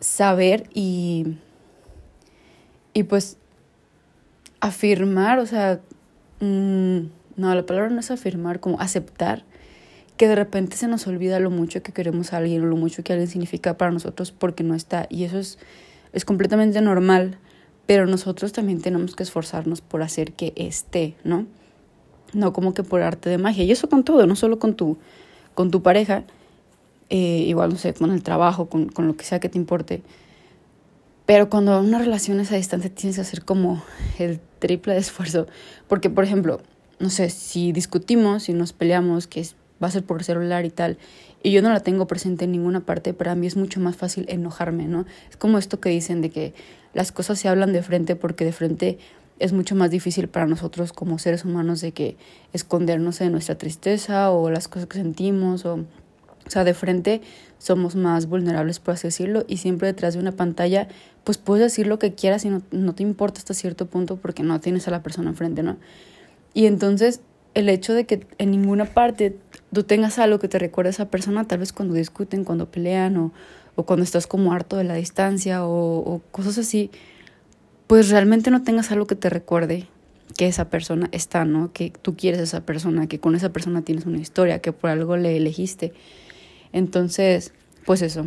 saber 0.00 0.68
y, 0.74 1.38
y 2.92 3.04
pues 3.04 3.38
afirmar, 4.60 5.38
o 5.38 5.46
sea, 5.46 5.80
mmm, 6.40 6.98
no, 7.36 7.54
la 7.54 7.64
palabra 7.64 7.90
no 7.90 8.00
es 8.00 8.10
afirmar, 8.10 8.60
como 8.60 8.80
aceptar 8.80 9.44
que 10.18 10.28
de 10.28 10.34
repente 10.34 10.76
se 10.76 10.88
nos 10.88 11.06
olvida 11.06 11.40
lo 11.40 11.50
mucho 11.50 11.82
que 11.82 11.92
queremos 11.92 12.32
a 12.32 12.38
alguien 12.38 12.62
o 12.62 12.66
lo 12.66 12.76
mucho 12.76 13.02
que 13.02 13.12
alguien 13.14 13.30
significa 13.30 13.78
para 13.78 13.92
nosotros 13.92 14.32
porque 14.32 14.64
no 14.64 14.74
está. 14.74 15.06
Y 15.08 15.24
eso 15.24 15.38
es, 15.38 15.58
es 16.12 16.24
completamente 16.24 16.80
normal, 16.82 17.38
pero 17.86 18.06
nosotros 18.06 18.52
también 18.52 18.82
tenemos 18.82 19.14
que 19.14 19.22
esforzarnos 19.22 19.80
por 19.80 20.02
hacer 20.02 20.32
que 20.32 20.52
esté, 20.56 21.14
¿no? 21.24 21.46
No 22.34 22.52
como 22.52 22.74
que 22.74 22.82
por 22.82 23.00
arte 23.00 23.30
de 23.30 23.38
magia. 23.38 23.64
Y 23.64 23.70
eso 23.70 23.88
con 23.88 24.04
todo, 24.04 24.26
no 24.26 24.34
solo 24.34 24.58
con 24.58 24.74
tu, 24.74 24.98
con 25.54 25.70
tu 25.70 25.82
pareja, 25.82 26.24
eh, 27.10 27.44
igual, 27.46 27.70
no 27.70 27.76
sé, 27.76 27.94
con 27.94 28.10
el 28.10 28.22
trabajo, 28.22 28.68
con, 28.68 28.88
con 28.88 29.06
lo 29.06 29.16
que 29.16 29.24
sea 29.24 29.38
que 29.38 29.48
te 29.48 29.56
importe. 29.56 30.02
Pero 31.26 31.48
cuando 31.48 31.78
una 31.80 31.98
relación 31.98 32.40
es 32.40 32.50
a 32.50 32.56
distancia 32.56 32.92
tienes 32.92 33.16
que 33.16 33.22
hacer 33.22 33.44
como 33.44 33.84
el 34.18 34.40
triple 34.58 34.94
de 34.94 35.00
esfuerzo. 35.00 35.46
Porque, 35.86 36.10
por 36.10 36.24
ejemplo, 36.24 36.60
no 36.98 37.08
sé, 37.08 37.30
si 37.30 37.70
discutimos, 37.70 38.48
y 38.48 38.52
nos 38.52 38.72
peleamos, 38.72 39.28
que 39.28 39.46
va 39.82 39.88
a 39.88 39.90
ser 39.90 40.04
por 40.04 40.22
celular 40.24 40.64
y 40.64 40.70
tal, 40.70 40.98
y 41.42 41.52
yo 41.52 41.62
no 41.62 41.70
la 41.70 41.80
tengo 41.80 42.06
presente 42.06 42.44
en 42.44 42.52
ninguna 42.52 42.80
parte, 42.80 43.14
para 43.14 43.34
mí 43.34 43.46
es 43.46 43.56
mucho 43.56 43.80
más 43.80 43.96
fácil 43.96 44.26
enojarme, 44.28 44.86
¿no? 44.88 45.06
Es 45.30 45.36
como 45.36 45.58
esto 45.58 45.80
que 45.80 45.88
dicen 45.90 46.20
de 46.20 46.30
que 46.30 46.54
las 46.94 47.12
cosas 47.12 47.38
se 47.38 47.48
hablan 47.48 47.72
de 47.72 47.82
frente 47.82 48.16
porque 48.16 48.44
de 48.44 48.52
frente 48.52 48.98
es 49.38 49.52
mucho 49.52 49.76
más 49.76 49.90
difícil 49.90 50.28
para 50.28 50.46
nosotros 50.46 50.92
como 50.92 51.18
seres 51.18 51.44
humanos 51.44 51.80
de 51.80 51.92
que 51.92 52.16
escondernos 52.52 53.20
de 53.20 53.30
nuestra 53.30 53.56
tristeza 53.56 54.30
o 54.30 54.50
las 54.50 54.66
cosas 54.66 54.88
que 54.88 54.98
sentimos 54.98 55.64
o 55.64 55.84
o 56.48 56.50
sea, 56.50 56.64
de 56.64 56.72
frente 56.72 57.20
somos 57.58 57.94
más 57.94 58.26
vulnerables, 58.26 58.80
por 58.80 58.94
así 58.94 59.08
decirlo, 59.08 59.44
y 59.46 59.58
siempre 59.58 59.86
detrás 59.86 60.14
de 60.14 60.20
una 60.20 60.32
pantalla, 60.32 60.88
pues 61.22 61.36
puedes 61.36 61.62
decir 61.62 61.86
lo 61.86 61.98
que 61.98 62.14
quieras 62.14 62.46
y 62.46 62.48
no, 62.48 62.62
no 62.70 62.94
te 62.94 63.02
importa 63.02 63.38
hasta 63.38 63.52
cierto 63.52 63.84
punto 63.86 64.16
porque 64.16 64.42
no 64.42 64.58
tienes 64.58 64.88
a 64.88 64.90
la 64.90 65.02
persona 65.02 65.28
enfrente, 65.28 65.62
¿no? 65.62 65.76
Y 66.54 66.64
entonces 66.64 67.20
el 67.52 67.68
hecho 67.68 67.92
de 67.92 68.06
que 68.06 68.26
en 68.38 68.50
ninguna 68.50 68.86
parte 68.86 69.36
tú 69.72 69.82
tengas 69.82 70.18
algo 70.18 70.38
que 70.38 70.48
te 70.48 70.58
recuerde 70.58 70.88
a 70.88 70.90
esa 70.90 71.10
persona, 71.10 71.46
tal 71.46 71.58
vez 71.58 71.72
cuando 71.72 71.94
discuten, 71.94 72.44
cuando 72.44 72.70
pelean 72.70 73.16
o, 73.16 73.32
o 73.78 73.84
cuando 73.84 74.02
estás 74.02 74.26
como 74.26 74.52
harto 74.52 74.76
de 74.76 74.82
la 74.82 74.94
distancia 74.94 75.64
o, 75.64 76.20
cosas 76.32 76.58
así, 76.58 76.90
pues 77.86 78.10
realmente 78.10 78.50
no 78.50 78.64
tengas 78.64 78.90
algo 78.90 79.06
que 79.06 79.14
te 79.14 79.30
recuerde 79.30 79.86
que 80.36 80.48
esa 80.48 80.68
persona 80.68 81.08
está, 81.12 81.44
¿no? 81.44 81.72
Que 81.72 81.92
tú 82.02 82.16
quieres 82.16 82.40
a 82.40 82.42
esa 82.42 82.66
persona, 82.66 83.06
que 83.06 83.20
con 83.20 83.36
esa 83.36 83.50
persona 83.52 83.82
tienes 83.82 84.04
una 84.04 84.18
historia, 84.18 84.58
que 84.58 84.72
por 84.72 84.90
algo 84.90 85.16
le 85.16 85.36
elegiste. 85.36 85.92
Entonces, 86.72 87.52
pues 87.86 88.02
eso. 88.02 88.26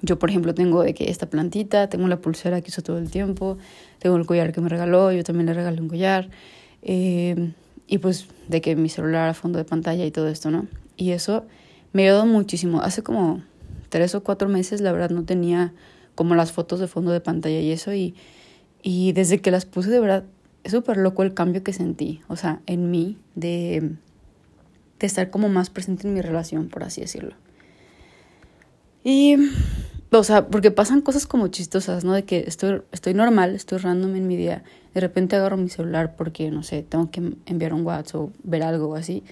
Yo, 0.00 0.18
por 0.18 0.30
ejemplo, 0.30 0.54
tengo 0.54 0.82
de 0.82 0.94
que 0.94 1.10
esta 1.10 1.28
plantita, 1.28 1.90
tengo 1.90 2.08
la 2.08 2.22
pulsera 2.22 2.62
que 2.62 2.70
uso 2.70 2.80
todo 2.80 2.96
el 2.96 3.10
tiempo, 3.10 3.58
tengo 3.98 4.16
el 4.16 4.24
collar 4.24 4.52
que 4.52 4.62
me 4.62 4.70
regaló, 4.70 5.12
yo 5.12 5.22
también 5.22 5.46
le 5.46 5.52
regalé 5.52 5.82
un 5.82 5.88
collar. 5.88 6.30
Eh, 6.80 7.52
y 7.92 7.98
pues 7.98 8.26
de 8.48 8.62
que 8.62 8.74
mi 8.74 8.88
celular 8.88 9.28
a 9.28 9.34
fondo 9.34 9.58
de 9.58 9.66
pantalla 9.66 10.06
y 10.06 10.10
todo 10.10 10.28
esto, 10.28 10.50
¿no? 10.50 10.66
Y 10.96 11.10
eso 11.10 11.44
me 11.92 12.08
ayudó 12.08 12.24
muchísimo. 12.24 12.80
Hace 12.80 13.02
como 13.02 13.42
tres 13.90 14.14
o 14.14 14.22
cuatro 14.22 14.48
meses, 14.48 14.80
la 14.80 14.92
verdad, 14.92 15.10
no 15.10 15.24
tenía 15.24 15.74
como 16.14 16.34
las 16.34 16.52
fotos 16.52 16.80
de 16.80 16.88
fondo 16.88 17.12
de 17.12 17.20
pantalla 17.20 17.60
y 17.60 17.70
eso. 17.70 17.92
Y, 17.92 18.14
y 18.82 19.12
desde 19.12 19.42
que 19.42 19.50
las 19.50 19.66
puse, 19.66 19.90
de 19.90 20.00
verdad, 20.00 20.24
es 20.64 20.72
súper 20.72 20.96
loco 20.96 21.22
el 21.22 21.34
cambio 21.34 21.62
que 21.62 21.74
sentí, 21.74 22.22
o 22.28 22.36
sea, 22.36 22.62
en 22.64 22.90
mí, 22.90 23.18
de, 23.34 23.90
de 24.98 25.06
estar 25.06 25.28
como 25.28 25.50
más 25.50 25.68
presente 25.68 26.08
en 26.08 26.14
mi 26.14 26.22
relación, 26.22 26.70
por 26.70 26.84
así 26.84 27.02
decirlo. 27.02 27.34
Y, 29.04 29.36
o 30.18 30.24
sea, 30.24 30.46
porque 30.48 30.70
pasan 30.70 31.00
cosas 31.00 31.26
como 31.26 31.48
chistosas, 31.48 32.04
¿no? 32.04 32.12
De 32.12 32.24
que 32.24 32.44
estoy, 32.46 32.82
estoy 32.92 33.14
normal, 33.14 33.54
estoy 33.54 33.78
random 33.78 34.16
en 34.16 34.26
mi 34.26 34.36
día, 34.36 34.62
de 34.94 35.00
repente 35.00 35.36
agarro 35.36 35.56
mi 35.56 35.68
celular 35.68 36.16
porque, 36.16 36.50
no 36.50 36.62
sé, 36.62 36.82
tengo 36.82 37.10
que 37.10 37.34
enviar 37.46 37.72
un 37.72 37.86
WhatsApp 37.86 38.20
o 38.20 38.32
ver 38.42 38.62
algo 38.62 38.88
o 38.88 38.94
así, 38.94 39.24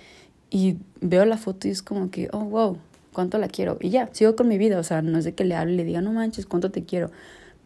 y 0.51 0.79
veo 1.01 1.25
la 1.25 1.37
foto 1.37 1.69
y 1.69 1.71
es 1.71 1.83
como 1.83 2.11
que, 2.11 2.29
oh, 2.33 2.45
wow, 2.45 2.79
cuánto 3.13 3.39
la 3.39 3.49
quiero. 3.49 3.79
Y 3.81 3.91
ya, 3.91 4.09
sigo 4.13 4.37
con 4.37 4.49
mi 4.49 4.59
vida, 4.59 4.79
o 4.79 4.83
sea, 4.83 5.03
no 5.03 5.19
es 5.19 5.25
de 5.25 5.35
que 5.35 5.45
le 5.45 5.55
hable 5.55 5.75
y 5.75 5.77
le 5.77 5.85
diga, 5.85 6.01
no 6.01 6.13
manches, 6.13 6.47
cuánto 6.47 6.71
te 6.71 6.85
quiero. 6.85 7.11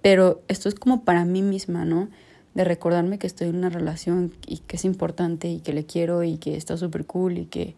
Pero 0.02 0.42
esto 0.49 0.68
es 0.68 0.75
como 0.75 1.04
para 1.04 1.25
mí 1.25 1.42
misma, 1.42 1.85
¿no? 1.85 2.09
De 2.54 2.64
recordarme 2.64 3.18
que 3.18 3.26
estoy 3.26 3.49
en 3.49 3.56
una 3.56 3.71
relación 3.71 4.33
y 4.47 4.59
que 4.59 4.76
es 4.76 4.85
importante 4.85 5.49
y 5.49 5.61
que 5.61 5.73
le 5.73 5.87
quiero 5.87 6.23
y 6.25 6.37
que 6.37 6.56
está 6.56 6.76
súper 6.76 7.06
cool 7.06 7.38
y 7.38 7.47
que, 7.47 7.75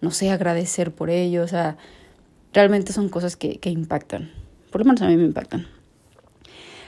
no 0.00 0.10
sé, 0.10 0.30
agradecer 0.30 0.92
por 0.92 1.10
ello, 1.10 1.42
o 1.42 1.48
sea, 1.48 1.76
realmente 2.52 2.92
son 2.92 3.08
cosas 3.08 3.36
que, 3.36 3.58
que 3.58 3.70
impactan. 3.70 4.43
Por 4.74 4.80
lo 4.80 4.86
menos 4.86 5.02
a 5.02 5.06
mí 5.06 5.16
me 5.16 5.22
impactan. 5.22 5.68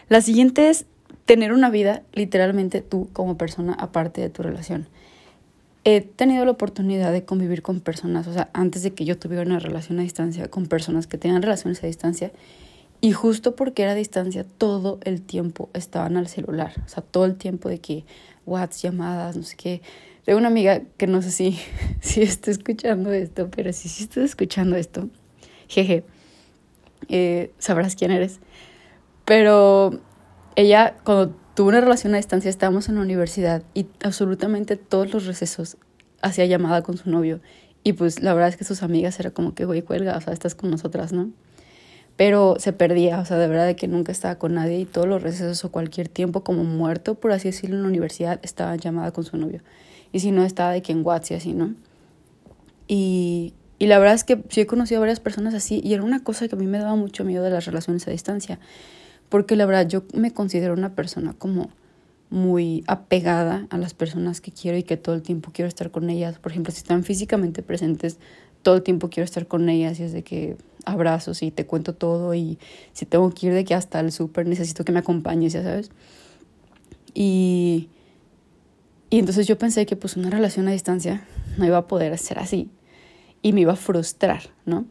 La 0.09 0.21
siguiente 0.21 0.71
es 0.71 0.87
tener 1.25 1.53
una 1.53 1.71
vida, 1.71 2.03
literalmente 2.15 2.81
tú 2.81 3.09
como 3.13 3.39
persona, 3.39 3.75
aparte 3.75 4.21
de 4.21 4.29
tu 4.29 4.43
relación. 4.43 4.89
He 5.85 6.01
tenido 6.01 6.45
la 6.45 6.51
oportunidad 6.51 7.13
de 7.13 7.25
convivir 7.25 7.63
con 7.63 7.79
personas, 7.79 8.27
o 8.27 8.33
sea, 8.33 8.51
antes 8.55 8.83
de 8.83 8.93
que 8.93 9.05
yo 9.05 9.17
tuviera 9.17 9.45
una 9.45 9.61
relación 9.61 10.01
a 10.01 10.03
distancia, 10.03 10.51
con 10.51 10.67
personas 10.67 11.07
que 11.07 11.17
tengan 11.17 11.43
relaciones 11.43 11.81
a 11.85 11.87
distancia, 11.87 12.33
y 13.01 13.13
justo 13.13 13.55
porque 13.55 13.85
era 13.85 13.93
a 13.93 13.95
distancia, 13.95 14.45
todo 14.59 14.99
el 15.05 15.23
tiempo 15.23 15.71
estaban 15.73 16.17
al 16.17 16.27
celular, 16.27 16.73
o 16.85 16.89
sea, 16.89 17.05
todo 17.05 17.25
el 17.25 17.37
tiempo 17.37 17.69
de 17.69 17.79
que 17.79 18.05
WhatsApp, 18.47 18.83
llamadas, 18.83 19.37
no 19.37 19.45
sé 19.45 19.55
qué. 19.55 19.81
Tengo 20.25 20.41
una 20.41 20.49
amiga 20.49 20.83
que 20.97 21.07
no 21.07 21.23
sé 21.23 21.31
si, 21.31 21.57
si 22.01 22.23
está 22.23 22.51
escuchando 22.51 23.13
esto, 23.13 23.49
pero 23.49 23.73
si 23.73 23.89
sí 23.89 24.03
está 24.03 24.25
escuchando 24.25 24.75
esto, 24.75 25.09
jeje, 25.69 26.03
eh, 27.09 27.53
sabrás 27.59 27.97
quién 27.97 28.11
eres. 28.11 28.41
Pero 29.25 30.01
ella, 30.55 30.97
cuando 31.05 31.35
tuvo 31.55 31.69
una 31.69 31.81
relación 31.81 32.15
a 32.15 32.19
distancia, 32.19 32.49
estábamos 32.49 32.89
en 32.89 32.97
la 32.97 33.01
universidad 33.01 33.63
y 33.75 33.87
absolutamente 34.03 34.77
todos 34.77 35.13
los 35.13 35.27
recesos 35.27 35.77
hacía 36.23 36.47
llamada 36.47 36.83
con 36.83 36.97
su 36.97 37.11
novio. 37.11 37.41
Y 37.83 37.93
pues 37.93 38.23
la 38.23 38.35
verdad 38.35 38.49
es 38.49 38.57
que 38.57 38.65
sus 38.65 38.83
amigas 38.83 39.19
era 39.21 39.31
como 39.31 39.55
que, 39.55 39.65
güey, 39.65 39.83
cuelga, 39.83 40.17
o 40.17 40.21
sea, 40.21 40.33
estás 40.33 40.55
con 40.55 40.71
nosotras, 40.71 41.13
¿no? 41.13 41.31
Pero 42.17 42.57
se 42.59 42.73
perdía, 42.73 43.21
o 43.21 43.25
sea, 43.25 43.37
de 43.37 43.47
verdad 43.47 43.67
de 43.67 43.77
que 43.77 43.89
nunca 43.89 44.11
estaba 44.11 44.37
con 44.37 44.55
nadie 44.55 44.81
y 44.81 44.85
todos 44.87 45.07
los 45.07 45.23
recesos 45.23 45.65
o 45.65 45.71
cualquier 45.71 46.09
tiempo 46.09 46.43
como 46.43 46.65
muerto, 46.65 47.15
por 47.15 47.33
así 47.33 47.49
decirlo, 47.49 47.77
en 47.77 47.83
la 47.83 47.89
universidad, 47.89 48.41
estaba 48.43 48.75
llamada 48.77 49.13
con 49.13 49.25
su 49.25 49.37
novio. 49.37 49.61
Y 50.13 50.21
si 50.21 50.31
no, 50.31 50.43
estaba 50.45 50.73
de 50.73 50.83
que 50.83 50.93
en 50.93 51.05
WhatsApp 51.05 51.39
así, 51.39 51.53
¿no? 51.53 51.75
Y, 52.89 53.55
y 53.79 53.87
la 53.87 53.99
verdad 53.99 54.15
es 54.15 54.25
que 54.25 54.43
sí 54.49 54.63
he 54.63 54.67
conocido 54.67 54.99
a 54.99 55.01
varias 55.01 55.21
personas 55.21 55.55
así 55.55 55.81
y 55.85 55.93
era 55.93 56.03
una 56.03 56.23
cosa 56.23 56.49
que 56.49 56.55
a 56.55 56.59
mí 56.59 56.67
me 56.67 56.79
daba 56.79 56.97
mucho 56.97 57.25
miedo 57.25 57.45
de 57.45 57.51
las 57.51 57.67
relaciones 57.67 58.07
a 58.09 58.11
distancia, 58.11 58.59
porque 59.29 59.57
la 59.57 59.67
verdad 59.67 59.87
yo 59.87 60.05
me 60.15 60.33
considero 60.33 60.73
una 60.73 60.95
persona 60.95 61.35
como 61.35 61.71
muy 62.31 62.85
apegada 62.87 63.67
a 63.71 63.79
las 63.79 63.95
personas 63.95 64.41
que 64.41 64.51
quiero 64.51 64.79
y 64.79 64.83
que 64.83 64.97
todo 64.97 65.15
el 65.15 65.23
tiempo 65.23 65.51
quiero 65.53 65.69
estar 65.69 65.91
con 65.91 66.11
ellas. 66.11 66.39
Por 66.39 66.53
ejemplo, 66.53 66.73
si 66.73 66.79
están 66.79 67.05
físicamente 67.05 67.63
presentes, 67.63 68.19
todo 68.63 68.77
el 68.77 68.83
tiempo 68.83 69.11
quiero 69.11 69.25
estar 69.25 69.47
con 69.47 69.69
ellas 69.69 70.01
y 70.01 70.05
es 70.05 70.13
de 70.13 70.25
que 70.25 70.57
abrazos 70.85 71.43
y 71.43 71.51
te 71.51 71.67
cuento 71.67 71.95
todo 71.95 72.35
y 72.35 72.59
si 72.93 73.07
tengo 73.07 73.31
que 73.31 73.49
ir 73.49 73.53
de 73.53 73.65
que 73.65 73.75
hasta 73.75 74.01
el 74.01 74.11
súper 74.11 74.47
necesito 74.47 74.85
que 74.85 74.93
me 74.93 75.01
acompañes, 75.01 75.53
ya 75.53 75.63
sabes. 75.63 75.91
Y, 77.15 77.91
y 79.11 79.19
entonces 79.19 79.47
yo 79.47 79.59
pensé 79.59 79.87
que 79.87 79.97
pues 79.97 80.17
una 80.17 80.31
relación 80.31 80.67
a 80.67 80.73
distancia 80.73 81.27
no 81.59 81.67
iba 81.67 81.79
a 81.79 81.87
poder 81.87 82.17
ser 82.19 82.39
así 82.39 82.71
y 83.43 83.53
me 83.53 83.63
iba 83.63 83.73
a 83.73 83.77
frustrar, 83.77 84.51
¿no? 84.65 84.87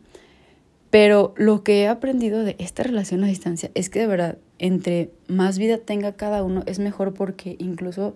Pero 0.89 1.33
lo 1.35 1.63
que 1.63 1.81
he 1.81 1.87
aprendido 1.87 2.43
de 2.43 2.55
esta 2.59 2.83
relación 2.83 3.23
a 3.23 3.27
distancia 3.27 3.69
es 3.73 3.89
que 3.89 3.99
de 3.99 4.07
verdad, 4.07 4.37
entre 4.59 5.11
más 5.27 5.57
vida 5.57 5.77
tenga 5.77 6.13
cada 6.13 6.43
uno, 6.43 6.63
es 6.67 6.79
mejor 6.79 7.13
porque 7.13 7.57
incluso 7.59 8.15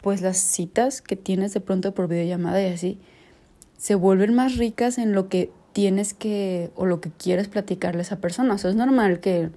pues 0.00 0.22
las 0.22 0.38
citas 0.38 1.02
que 1.02 1.16
tienes 1.16 1.54
de 1.54 1.60
pronto 1.60 1.94
por 1.94 2.08
videollamada 2.08 2.62
y 2.62 2.72
así, 2.72 2.98
se 3.78 3.94
vuelven 3.94 4.34
más 4.34 4.56
ricas 4.56 4.98
en 4.98 5.12
lo 5.12 5.28
que 5.28 5.50
tienes 5.72 6.14
que 6.14 6.70
o 6.74 6.86
lo 6.86 7.00
que 7.00 7.10
quieres 7.10 7.48
platicarle 7.48 8.00
a 8.00 8.02
esa 8.02 8.20
persona. 8.20 8.54
O 8.54 8.58
sea, 8.58 8.70
es 8.70 8.76
normal 8.76 9.20
que, 9.20 9.50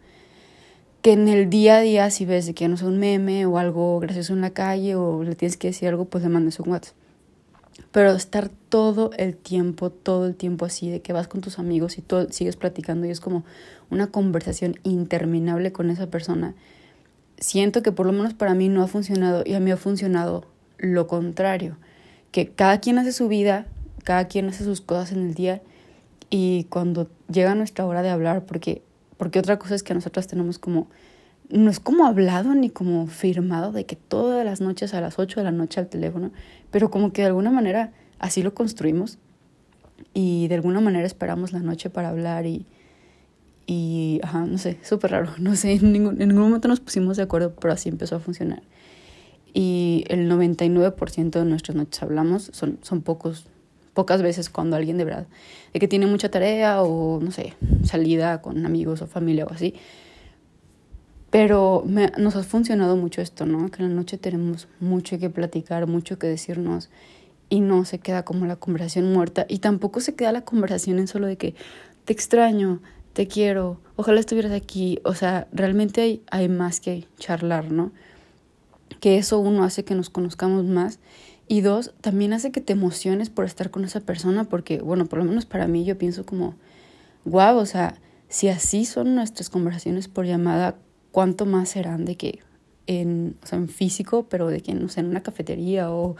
que 1.02 1.14
en 1.14 1.28
el 1.28 1.50
día 1.50 1.78
a 1.78 1.82
día, 1.82 2.10
si 2.10 2.26
ves 2.26 2.52
que 2.54 2.68
no 2.68 2.76
es 2.76 2.84
un 2.84 3.00
meme 3.00 3.46
o 3.46 3.58
algo 3.58 4.00
gracioso 4.00 4.34
en 4.34 4.42
la 4.42 4.52
calle 4.52 4.96
o 4.96 5.24
le 5.24 5.36
tienes 5.36 5.58
que 5.58 5.68
decir 5.68 5.90
algo, 5.90 6.06
pues 6.06 6.24
le 6.24 6.30
mandes 6.30 6.60
un 6.60 6.70
WhatsApp. 6.70 6.96
Pero 7.92 8.12
estar 8.12 8.50
todo 8.70 9.12
el 9.18 9.36
tiempo, 9.36 9.90
todo 9.90 10.26
el 10.26 10.36
tiempo 10.36 10.66
así, 10.66 10.90
de 10.90 11.02
que 11.02 11.14
vas 11.14 11.28
con 11.28 11.42
tus 11.42 11.60
amigos 11.60 11.98
y 11.98 12.02
todo, 12.02 12.32
sigues 12.32 12.56
platicando 12.56 13.06
y 13.06 13.10
es 13.10 13.20
como 13.20 13.44
una 13.90 14.08
conversación 14.08 14.80
interminable 14.84 15.72
con 15.72 15.90
esa 15.90 16.08
persona, 16.08 16.56
siento 17.38 17.84
que 17.84 17.92
por 17.92 18.06
lo 18.06 18.14
menos 18.14 18.34
para 18.34 18.54
mí 18.54 18.70
no 18.70 18.84
ha 18.84 18.88
funcionado 18.88 19.44
y 19.46 19.54
a 19.54 19.60
mí 19.60 19.72
ha 19.72 19.78
funcionado 19.78 20.46
lo 20.78 21.08
contrario, 21.08 21.78
que 22.32 22.50
cada 22.50 22.80
quien 22.80 22.98
hace 22.98 23.12
su 23.12 23.28
vida, 23.28 23.68
cada 24.04 24.28
quien 24.28 24.50
hace 24.50 24.64
sus 24.64 24.82
cosas 24.82 25.12
en 25.12 25.28
el 25.28 25.34
día 25.34 25.62
y 26.30 26.66
cuando 26.66 27.10
llega 27.32 27.56
nuestra 27.56 27.86
hora 27.86 28.02
de 28.02 28.10
hablar, 28.10 28.46
porque, 28.46 28.82
porque 29.18 29.40
otra 29.40 29.60
cosa 29.60 29.76
es 29.76 29.84
que 29.84 29.94
nosotros 29.94 30.28
tenemos 30.28 30.58
como 30.58 30.88
no 31.50 31.70
es 31.70 31.80
como 31.80 32.06
hablado 32.06 32.56
ni 32.56 32.70
como 32.70 33.08
firmado 33.08 33.72
de 33.72 33.86
que 33.86 33.96
todas 33.96 34.46
las 34.46 34.62
noches 34.62 34.94
a 34.94 35.02
las 35.02 35.20
8 35.20 35.40
de 35.40 35.44
la 35.44 35.52
noche 35.52 35.80
al 35.80 35.88
teléfono, 35.88 36.32
pero 36.72 36.90
como 36.90 37.14
que 37.14 37.22
de 37.22 37.28
alguna 37.28 37.52
manera 37.52 37.92
así 38.20 38.42
lo 38.42 38.54
construimos 38.54 39.18
y 40.14 40.48
de 40.48 40.56
alguna 40.56 40.82
manera 40.82 41.06
esperamos 41.06 41.52
la 41.52 41.60
noche 41.60 41.90
para 41.90 42.10
hablar 42.10 42.46
y, 42.46 42.66
y 43.68 44.20
ajá, 44.24 44.46
no 44.46 44.58
sé, 44.58 44.78
súper 44.84 45.12
raro, 45.12 45.32
no 45.38 45.56
sé, 45.56 45.74
en 45.74 45.92
ningún, 45.92 46.22
en 46.22 46.30
ningún 46.30 46.46
momento 46.46 46.68
nos 46.68 46.80
pusimos 46.80 47.18
de 47.18 47.24
acuerdo, 47.24 47.54
pero 47.56 47.74
así 47.74 47.90
empezó 47.90 48.16
a 48.16 48.20
funcionar. 48.20 48.62
Y 49.54 50.06
el 50.08 50.30
99% 50.32 51.30
de 51.30 51.46
nuestras 51.46 51.76
noches 51.76 52.02
hablamos, 52.02 52.50
son, 52.54 52.80
son 52.82 53.02
pocos, 53.02 53.46
pocas 53.94 54.24
veces 54.24 54.50
cuando 54.50 54.76
alguien 54.76 54.98
de 54.98 55.06
verdad, 55.06 55.28
de 55.74 55.80
que 55.80 55.88
tiene 55.88 56.08
mucha 56.08 56.30
tarea 56.30 56.82
o, 56.82 57.20
no 57.22 57.30
sé, 57.30 57.54
salida 57.84 58.42
con 58.42 58.66
amigos 58.66 59.04
o 59.04 59.08
familia 59.08 59.46
o 59.46 59.54
así, 59.54 59.76
Pero 61.34 61.82
me, 61.84 62.12
nos 62.20 62.36
ha 62.36 62.44
funcionado 62.44 62.96
mucho 62.96 63.20
esto, 63.20 63.48
¿no? 63.48 63.72
Que 63.72 63.82
en 63.82 63.90
la 63.90 63.96
noche 63.96 64.20
tenemos 64.20 64.68
mucho 64.80 65.18
que 65.18 65.32
platicar, 65.32 65.88
mucho 65.88 66.20
que 66.20 66.28
decirnos 66.28 66.92
y 67.50 67.60
no 67.60 67.86
se 67.86 67.98
queda 67.98 68.24
como 68.24 68.46
la 68.46 68.56
conversación 68.56 69.12
muerta 69.12 69.48
y 69.50 69.58
tampoco 69.58 70.00
se 70.00 70.14
queda 70.14 70.32
la 70.32 70.46
conversación 70.46 71.00
en 71.00 71.08
solo 71.08 71.26
de 71.26 71.38
que 71.38 71.56
te 72.06 72.14
extraño, 72.14 72.82
te 73.14 73.28
quiero, 73.28 73.80
ojalá 73.96 74.20
estuvieras 74.20 74.52
aquí. 74.52 75.00
O 75.06 75.16
sea, 75.16 75.48
realmente 75.52 76.02
hay, 76.02 76.22
hay 76.30 76.50
más 76.50 76.80
que 76.80 77.08
charlar, 77.18 77.72
¿no? 77.72 77.92
Que 79.00 79.18
eso 79.18 79.40
uno 79.40 79.64
hace 79.64 79.84
que 79.84 79.96
nos 79.96 80.12
conozcamos 80.12 80.66
más 80.66 81.00
y 81.48 81.62
dos, 81.62 81.96
también 82.02 82.34
hace 82.34 82.52
que 82.52 82.62
te 82.62 82.74
emociones 82.74 83.32
por 83.32 83.46
estar 83.46 83.72
con 83.72 83.86
esa 83.86 84.02
persona 84.02 84.44
porque, 84.44 84.82
bueno, 84.82 85.08
por 85.08 85.18
lo 85.18 85.26
menos 85.26 85.48
para 85.48 85.66
mí 85.66 85.84
yo 85.84 85.98
pienso 85.98 86.28
como, 86.28 86.54
guau, 87.26 87.58
o 87.58 87.66
sea, 87.66 87.96
si 88.30 88.50
así 88.50 88.86
son 88.86 89.16
nuestras 89.16 89.50
conversaciones 89.50 90.08
por 90.08 90.28
llamada, 90.28 90.76
¿cuánto 91.14 91.46
más 91.46 91.70
serán 91.70 92.06
de 92.06 92.18
que 92.18 92.40
en, 92.88 93.38
o 93.44 93.48
sea, 93.48 93.60
en 93.60 93.70
físico, 93.70 94.26
pero 94.28 94.48
de 94.48 94.62
que, 94.62 94.74
no 94.74 94.90
sé, 94.90 95.00
en 95.00 95.06
una 95.06 95.22
cafetería 95.24 95.92
o 95.92 96.18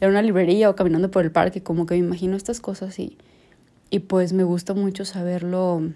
en 0.00 0.10
una 0.10 0.20
librería 0.20 0.68
o 0.68 0.74
caminando 0.74 1.10
por 1.10 1.24
el 1.24 1.30
parque, 1.30 1.62
como 1.62 1.86
que 1.86 1.94
me 1.94 2.00
imagino 2.00 2.36
estas 2.36 2.60
cosas 2.60 2.98
y, 2.98 3.16
y 3.88 4.00
pues 4.00 4.32
me 4.32 4.42
gusta 4.42 4.74
mucho 4.74 5.04
saberlo, 5.04 5.92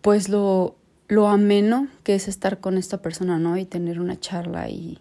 pues 0.00 0.28
lo, 0.28 0.76
lo 1.08 1.26
ameno 1.26 1.88
que 2.04 2.14
es 2.14 2.28
estar 2.28 2.60
con 2.60 2.78
esta 2.78 3.02
persona, 3.02 3.40
¿no? 3.40 3.58
Y 3.58 3.64
tener 3.64 4.00
una 4.00 4.18
charla 4.18 4.70
y, 4.70 5.00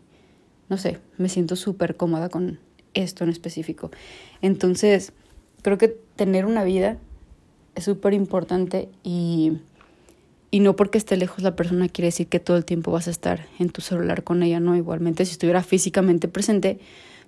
no 0.70 0.78
sé, 0.78 0.98
me 1.20 1.30
siento 1.30 1.56
súper 1.56 1.98
cómoda 1.98 2.30
con 2.30 2.60
esto 2.96 3.24
en 3.24 3.30
específico. 3.30 3.92
Entonces, 4.42 5.14
creo 5.62 5.78
que 5.78 5.90
tener 6.16 6.48
una 6.48 6.64
vida 6.64 6.98
es 7.76 7.84
súper 7.84 8.14
importante 8.14 8.90
y, 9.04 9.60
y 10.52 10.60
no 10.60 10.76
porque 10.76 10.98
esté 10.98 11.16
lejos 11.16 11.44
la 11.44 11.56
persona 11.56 11.88
quiere 11.88 12.08
decir 12.08 12.28
que 12.28 12.40
todo 12.40 12.58
el 12.58 12.66
tiempo 12.66 12.92
vas 12.92 13.08
a 13.08 13.12
estar 13.12 13.48
en 13.58 13.70
tu 13.70 13.82
celular 13.82 14.24
con 14.24 14.44
ella, 14.44 14.60
¿no? 14.60 14.76
Igualmente, 14.76 15.26
si 15.26 15.32
estuviera 15.32 15.64
físicamente 15.64 16.28
presente, 16.28 16.80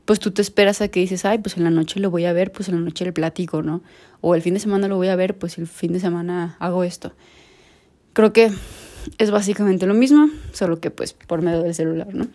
pues 0.05 0.19
tú 0.19 0.31
te 0.31 0.41
esperas 0.41 0.81
a 0.81 0.89
que 0.89 0.99
dices, 0.99 1.23
ay, 1.23 1.37
pues 1.37 1.55
en 1.55 1.63
la 1.63 1.69
noche 1.69 2.01
lo 2.01 2.11
voy 2.11 2.25
a 2.25 2.33
ver, 2.33 2.51
pues 2.51 2.67
en 2.67 2.75
la 2.75 2.81
noche 2.81 3.05
le 3.05 3.13
platico, 3.13 3.63
¿no? 3.63 3.81
O 4.19 4.35
el 4.35 4.41
fin 4.41 4.53
de 4.53 4.59
semana 4.59 4.89
lo 4.89 4.97
voy 4.97 5.07
a 5.07 5.15
ver, 5.15 5.37
pues 5.37 5.57
el 5.57 5.67
fin 5.67 5.93
de 5.93 6.01
semana 6.01 6.57
hago 6.59 6.83
esto. 6.83 7.13
Creo 8.11 8.33
que 8.33 8.51
es 9.17 9.31
básicamente 9.31 9.87
lo 9.87 9.93
mismo, 9.93 10.29
solo 10.51 10.81
que 10.81 10.91
pues 10.91 11.13
por 11.13 11.41
medio 11.41 11.63
del 11.63 11.73
celular, 11.73 12.13
¿no? 12.13 12.27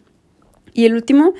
Y 0.73 0.87
el 0.87 0.95
último 0.95 1.35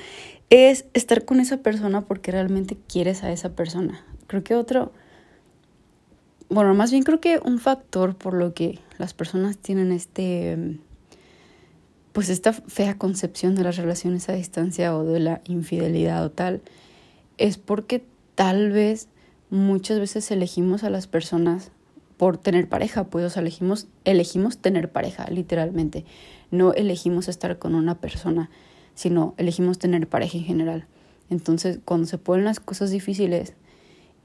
es 0.51 0.85
estar 0.93 1.25
con 1.25 1.39
esa 1.39 1.57
persona 1.57 2.01
porque 2.01 2.31
realmente 2.31 2.77
quieres 2.87 3.23
a 3.23 3.31
esa 3.31 3.55
persona. 3.55 4.03
Creo 4.27 4.43
que 4.43 4.53
otro, 4.53 4.93
bueno, 6.49 6.73
más 6.73 6.91
bien 6.91 7.03
creo 7.03 7.19
que 7.19 7.39
un 7.43 7.59
factor 7.59 8.15
por 8.15 8.33
lo 8.33 8.53
que 8.53 8.79
las 8.97 9.13
personas 9.13 9.57
tienen 9.57 9.91
este, 9.91 10.77
pues 12.11 12.29
esta 12.29 12.53
fea 12.53 12.97
concepción 12.97 13.55
de 13.55 13.63
las 13.63 13.77
relaciones 13.77 14.29
a 14.29 14.33
distancia 14.33 14.95
o 14.95 15.03
de 15.03 15.19
la 15.19 15.41
infidelidad 15.45 16.25
o 16.25 16.31
tal, 16.31 16.61
es 17.37 17.57
porque 17.57 18.03
tal 18.35 18.71
vez 18.71 19.07
muchas 19.49 19.99
veces 19.99 20.29
elegimos 20.31 20.83
a 20.83 20.89
las 20.89 21.07
personas 21.07 21.71
por 22.17 22.37
tener 22.37 22.67
pareja, 22.67 23.05
pues 23.05 23.37
elegimos, 23.37 23.87
elegimos 24.03 24.57
tener 24.57 24.91
pareja, 24.91 25.25
literalmente. 25.29 26.03
No 26.51 26.73
elegimos 26.73 27.29
estar 27.29 27.57
con 27.59 27.75
una 27.75 27.95
persona 27.95 28.49
sino 28.99 29.33
elegimos 29.37 29.79
tener 29.79 30.09
pareja 30.09 30.37
en 30.37 30.43
general. 30.43 30.85
Entonces, 31.29 31.79
cuando 31.85 32.05
se 32.05 32.17
ponen 32.17 32.43
las 32.43 32.59
cosas 32.59 32.91
difíciles 32.91 33.53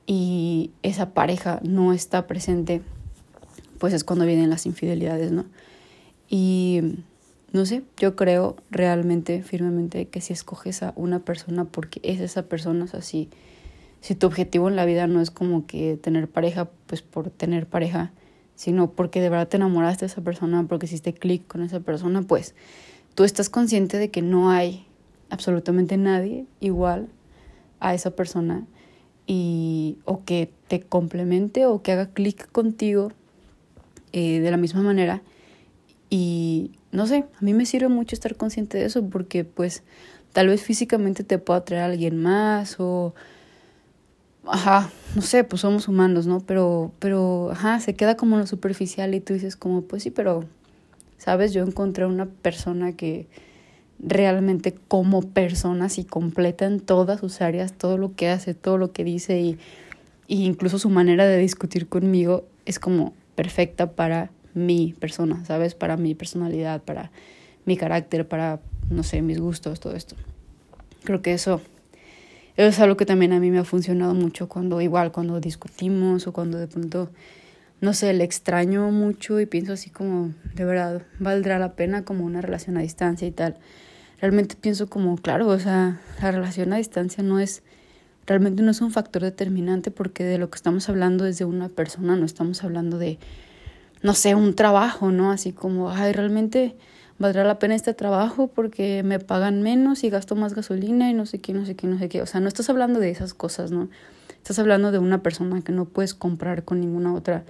y 0.06 0.70
esa 0.82 1.10
pareja 1.10 1.60
no 1.62 1.92
está 1.92 2.26
presente, 2.26 2.82
pues 3.78 3.92
es 3.94 4.04
cuando 4.04 4.26
vienen 4.26 4.50
las 4.50 4.66
infidelidades, 4.66 5.32
¿no? 5.32 5.46
Y 6.28 6.80
no 7.52 7.66
sé, 7.66 7.84
yo 7.96 8.16
creo 8.16 8.56
realmente, 8.70 9.42
firmemente, 9.42 10.08
que 10.08 10.20
si 10.20 10.32
escoges 10.32 10.82
a 10.82 10.92
una 10.96 11.20
persona 11.20 11.64
porque 11.64 12.00
es 12.02 12.20
esa 12.20 12.42
persona, 12.42 12.84
o 12.84 12.88
sea, 12.88 13.00
si, 13.00 13.28
si 14.00 14.14
tu 14.14 14.26
objetivo 14.26 14.68
en 14.68 14.76
la 14.76 14.84
vida 14.84 15.06
no 15.06 15.20
es 15.20 15.30
como 15.30 15.66
que 15.66 15.96
tener 15.96 16.28
pareja, 16.28 16.68
pues 16.86 17.02
por 17.02 17.30
tener 17.30 17.66
pareja, 17.66 18.12
sino 18.56 18.90
porque 18.90 19.20
de 19.20 19.30
verdad 19.30 19.48
te 19.48 19.56
enamoraste 19.56 20.04
de 20.04 20.12
esa 20.12 20.22
persona, 20.22 20.66
porque 20.68 20.86
hiciste 20.86 21.14
clic 21.14 21.46
con 21.46 21.62
esa 21.62 21.80
persona, 21.80 22.22
pues 22.22 22.54
tú 23.14 23.24
estás 23.24 23.48
consciente 23.48 23.98
de 23.98 24.10
que 24.10 24.22
no 24.22 24.50
hay 24.50 24.86
absolutamente 25.30 25.96
nadie 25.96 26.46
igual 26.60 27.08
a 27.80 27.94
esa 27.94 28.10
persona 28.10 28.66
y 29.26 29.98
o 30.04 30.24
que 30.24 30.50
te 30.68 30.80
complemente 30.80 31.66
o 31.66 31.82
que 31.82 31.92
haga 31.92 32.06
clic 32.06 32.50
contigo 32.52 33.12
eh, 34.12 34.40
de 34.40 34.50
la 34.50 34.56
misma 34.56 34.82
manera 34.82 35.22
y 36.10 36.72
no 36.92 37.06
sé, 37.06 37.24
a 37.40 37.44
mí 37.44 37.54
me 37.54 37.66
sirve 37.66 37.88
mucho 37.88 38.14
estar 38.14 38.36
consciente 38.36 38.78
de 38.78 38.84
eso 38.84 39.04
porque 39.08 39.44
pues 39.44 39.82
tal 40.32 40.48
vez 40.48 40.62
físicamente 40.62 41.24
te 41.24 41.38
pueda 41.38 41.60
atraer 41.60 41.82
a 41.82 41.86
alguien 41.86 42.22
más 42.22 42.76
o 42.78 43.14
ajá, 44.46 44.90
no 45.16 45.22
sé, 45.22 45.42
pues 45.44 45.62
somos 45.62 45.88
humanos, 45.88 46.26
¿no? 46.26 46.40
Pero 46.40 46.92
pero 46.98 47.50
ajá, 47.50 47.80
se 47.80 47.94
queda 47.94 48.16
como 48.16 48.36
lo 48.36 48.46
superficial 48.46 49.14
y 49.14 49.20
tú 49.20 49.34
dices 49.34 49.56
como 49.56 49.82
pues 49.82 50.02
sí, 50.02 50.10
pero 50.10 50.44
¿sabes? 51.18 51.52
Yo 51.52 51.62
encontré 51.64 52.06
una 52.06 52.26
persona 52.26 52.92
que 52.92 53.26
realmente 53.98 54.74
como 54.88 55.22
persona 55.22 55.88
si 55.88 56.04
completa 56.04 56.66
en 56.66 56.80
todas 56.80 57.20
sus 57.20 57.40
áreas 57.40 57.72
todo 57.72 57.98
lo 57.98 58.14
que 58.14 58.28
hace, 58.28 58.54
todo 58.54 58.78
lo 58.78 58.92
que 58.92 59.04
dice 59.04 59.40
y, 59.40 59.58
y 60.26 60.44
incluso 60.44 60.78
su 60.78 60.90
manera 60.90 61.26
de 61.26 61.38
discutir 61.38 61.88
conmigo 61.88 62.44
es 62.66 62.78
como 62.78 63.12
perfecta 63.34 63.92
para 63.92 64.30
mi 64.54 64.94
persona, 64.98 65.44
¿sabes? 65.44 65.74
Para 65.74 65.96
mi 65.96 66.14
personalidad, 66.14 66.82
para 66.82 67.10
mi 67.64 67.76
carácter, 67.76 68.26
para, 68.26 68.60
no 68.88 69.02
sé, 69.02 69.22
mis 69.22 69.40
gustos, 69.40 69.80
todo 69.80 69.94
esto. 69.94 70.16
Creo 71.02 71.22
que 71.22 71.32
eso, 71.32 71.60
eso 72.56 72.68
es 72.68 72.78
algo 72.80 72.96
que 72.96 73.06
también 73.06 73.32
a 73.32 73.40
mí 73.40 73.50
me 73.50 73.58
ha 73.58 73.64
funcionado 73.64 74.14
mucho 74.14 74.48
cuando, 74.48 74.80
igual, 74.80 75.12
cuando 75.12 75.40
discutimos 75.40 76.26
o 76.26 76.32
cuando 76.32 76.58
de 76.58 76.68
pronto 76.68 77.10
no 77.80 77.92
sé, 77.92 78.12
le 78.12 78.24
extraño 78.24 78.90
mucho 78.90 79.40
y 79.40 79.46
pienso 79.46 79.72
así 79.72 79.90
como, 79.90 80.32
de 80.54 80.64
verdad, 80.64 81.02
valdrá 81.18 81.58
la 81.58 81.74
pena 81.74 82.04
como 82.04 82.24
una 82.24 82.40
relación 82.40 82.76
a 82.76 82.80
distancia 82.80 83.28
y 83.28 83.32
tal. 83.32 83.56
Realmente 84.20 84.56
pienso 84.58 84.88
como, 84.88 85.16
claro, 85.16 85.48
o 85.48 85.58
sea, 85.58 86.00
la 86.22 86.30
relación 86.30 86.72
a 86.72 86.76
distancia 86.76 87.22
no 87.22 87.40
es, 87.40 87.62
realmente 88.26 88.62
no 88.62 88.70
es 88.70 88.80
un 88.80 88.90
factor 88.90 89.22
determinante 89.22 89.90
porque 89.90 90.24
de 90.24 90.38
lo 90.38 90.50
que 90.50 90.56
estamos 90.56 90.88
hablando 90.88 91.26
es 91.26 91.38
de 91.38 91.44
una 91.44 91.68
persona, 91.68 92.16
no 92.16 92.24
estamos 92.24 92.64
hablando 92.64 92.98
de, 92.98 93.18
no 94.02 94.14
sé, 94.14 94.34
un 94.34 94.54
trabajo, 94.54 95.10
¿no? 95.10 95.30
Así 95.30 95.52
como, 95.52 95.90
ay, 95.90 96.12
realmente 96.12 96.76
valdrá 97.18 97.44
la 97.44 97.58
pena 97.58 97.74
este 97.74 97.94
trabajo 97.94 98.48
porque 98.48 99.02
me 99.02 99.18
pagan 99.18 99.62
menos 99.62 100.04
y 100.04 100.10
gasto 100.10 100.36
más 100.36 100.54
gasolina 100.54 101.10
y 101.10 101.14
no 101.14 101.26
sé 101.26 101.40
qué, 101.40 101.52
no 101.52 101.66
sé 101.66 101.76
qué, 101.76 101.86
no 101.86 101.98
sé 101.98 102.08
qué. 102.08 102.22
O 102.22 102.26
sea, 102.26 102.40
no 102.40 102.48
estás 102.48 102.70
hablando 102.70 103.00
de 103.00 103.10
esas 103.10 103.34
cosas, 103.34 103.70
¿no? 103.70 103.88
Estás 104.44 104.58
hablando 104.58 104.92
de 104.92 104.98
una 104.98 105.22
persona 105.22 105.62
que 105.62 105.72
no 105.72 105.86
puedes 105.86 106.12
comprar 106.12 106.64
con 106.64 106.78
ninguna 106.78 107.14
otra 107.14 107.44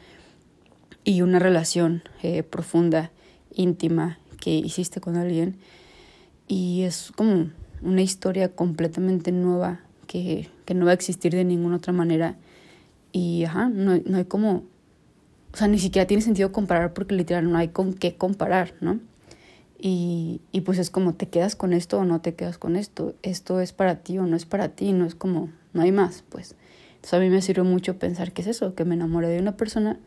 y 1.02 1.22
una 1.22 1.40
relación 1.40 2.04
eh, 2.22 2.44
profunda, 2.44 3.10
íntima 3.52 4.20
que 4.40 4.52
hiciste 4.52 5.00
con 5.00 5.16
alguien. 5.16 5.56
Y 6.46 6.82
es 6.82 7.10
como 7.16 7.50
una 7.82 8.00
historia 8.00 8.54
completamente 8.54 9.32
nueva 9.32 9.80
que, 10.06 10.48
que 10.66 10.74
no 10.74 10.84
va 10.84 10.92
a 10.92 10.94
existir 10.94 11.34
de 11.34 11.42
ninguna 11.42 11.78
otra 11.78 11.92
manera. 11.92 12.36
Y 13.10 13.42
ajá, 13.42 13.68
no, 13.70 14.00
no 14.06 14.18
hay 14.18 14.26
como, 14.26 14.62
o 15.52 15.56
sea, 15.56 15.66
ni 15.66 15.80
siquiera 15.80 16.06
tiene 16.06 16.22
sentido 16.22 16.52
comparar 16.52 16.94
porque 16.94 17.16
literal 17.16 17.50
no 17.50 17.58
hay 17.58 17.70
con 17.70 17.94
qué 17.94 18.14
comparar, 18.14 18.74
¿no? 18.80 19.00
Y, 19.80 20.42
y 20.52 20.60
pues 20.60 20.78
es 20.78 20.90
como, 20.90 21.14
¿te 21.14 21.28
quedas 21.28 21.56
con 21.56 21.72
esto 21.72 21.98
o 21.98 22.04
no 22.04 22.20
te 22.20 22.36
quedas 22.36 22.56
con 22.56 22.76
esto? 22.76 23.16
¿Esto 23.24 23.58
es 23.60 23.72
para 23.72 23.96
ti 23.96 24.16
o 24.18 24.26
no 24.26 24.36
es 24.36 24.46
para 24.46 24.68
ti? 24.68 24.92
No 24.92 25.06
es 25.06 25.16
como, 25.16 25.50
no 25.72 25.82
hay 25.82 25.90
más, 25.90 26.22
pues. 26.28 26.54
A 27.12 27.18
mí 27.18 27.28
me 27.30 27.42
sirve 27.42 27.62
mucho 27.62 27.98
pensar 27.98 28.32
que 28.32 28.42
es 28.42 28.48
eso, 28.48 28.74
que 28.74 28.84
me 28.84 28.94
enamoré 28.94 29.28
de 29.28 29.38
una 29.38 29.56
persona 29.56 29.98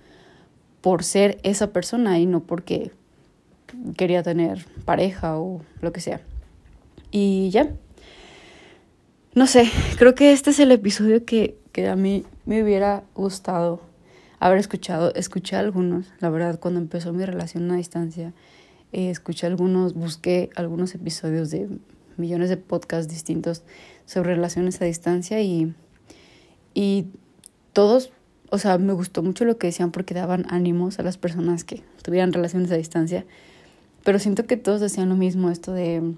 por 0.81 1.03
ser 1.03 1.37
esa 1.43 1.71
persona 1.71 2.19
y 2.19 2.25
no 2.25 2.41
porque 2.41 2.91
quería 3.95 4.23
tener 4.23 4.65
pareja 4.85 5.37
o 5.37 5.61
lo 5.81 5.91
que 5.91 6.01
sea. 6.01 6.21
Y 7.11 7.49
ya. 7.49 7.69
No 9.35 9.45
sé, 9.45 9.69
creo 9.97 10.15
que 10.15 10.31
este 10.31 10.49
es 10.49 10.59
el 10.59 10.71
episodio 10.71 11.23
que, 11.23 11.57
que 11.71 11.87
a 11.87 11.95
mí 11.95 12.25
me 12.45 12.63
hubiera 12.63 13.03
gustado 13.13 13.81
haber 14.39 14.57
escuchado. 14.57 15.13
Escuché 15.13 15.55
algunos, 15.55 16.07
la 16.19 16.29
verdad, 16.29 16.59
cuando 16.59 16.79
empezó 16.79 17.13
mi 17.13 17.25
relación 17.25 17.69
a 17.71 17.75
distancia. 17.75 18.33
Eh, 18.91 19.09
escuché 19.09 19.45
algunos, 19.45 19.93
busqué 19.93 20.49
algunos 20.55 20.95
episodios 20.95 21.51
de 21.51 21.69
millones 22.15 22.49
de 22.49 22.57
podcasts 22.57 23.11
distintos 23.11 23.63
sobre 24.05 24.33
relaciones 24.35 24.81
a 24.81 24.85
distancia 24.85 25.41
y 25.41 25.73
y 26.77 27.07
todos, 27.73 28.11
o 28.51 28.59
sea, 28.59 28.77
me 28.77 28.93
gustó 28.93 29.23
mucho 29.23 29.45
lo 29.45 29.57
que 29.57 29.65
decían 29.65 29.91
porque 29.91 30.13
daban 30.13 30.45
ánimos 30.47 30.99
a 30.99 31.03
las 31.03 31.17
personas 31.17 31.63
que 31.63 31.81
tuvieran 32.03 32.33
relaciones 32.33 32.69
a 32.71 32.75
distancia. 32.75 33.25
Pero 34.03 34.19
siento 34.19 34.45
que 34.45 34.57
todos 34.57 34.79
decían 34.79 35.09
lo 35.09 35.15
mismo, 35.15 35.49
esto 35.49 35.73
de, 35.73 36.13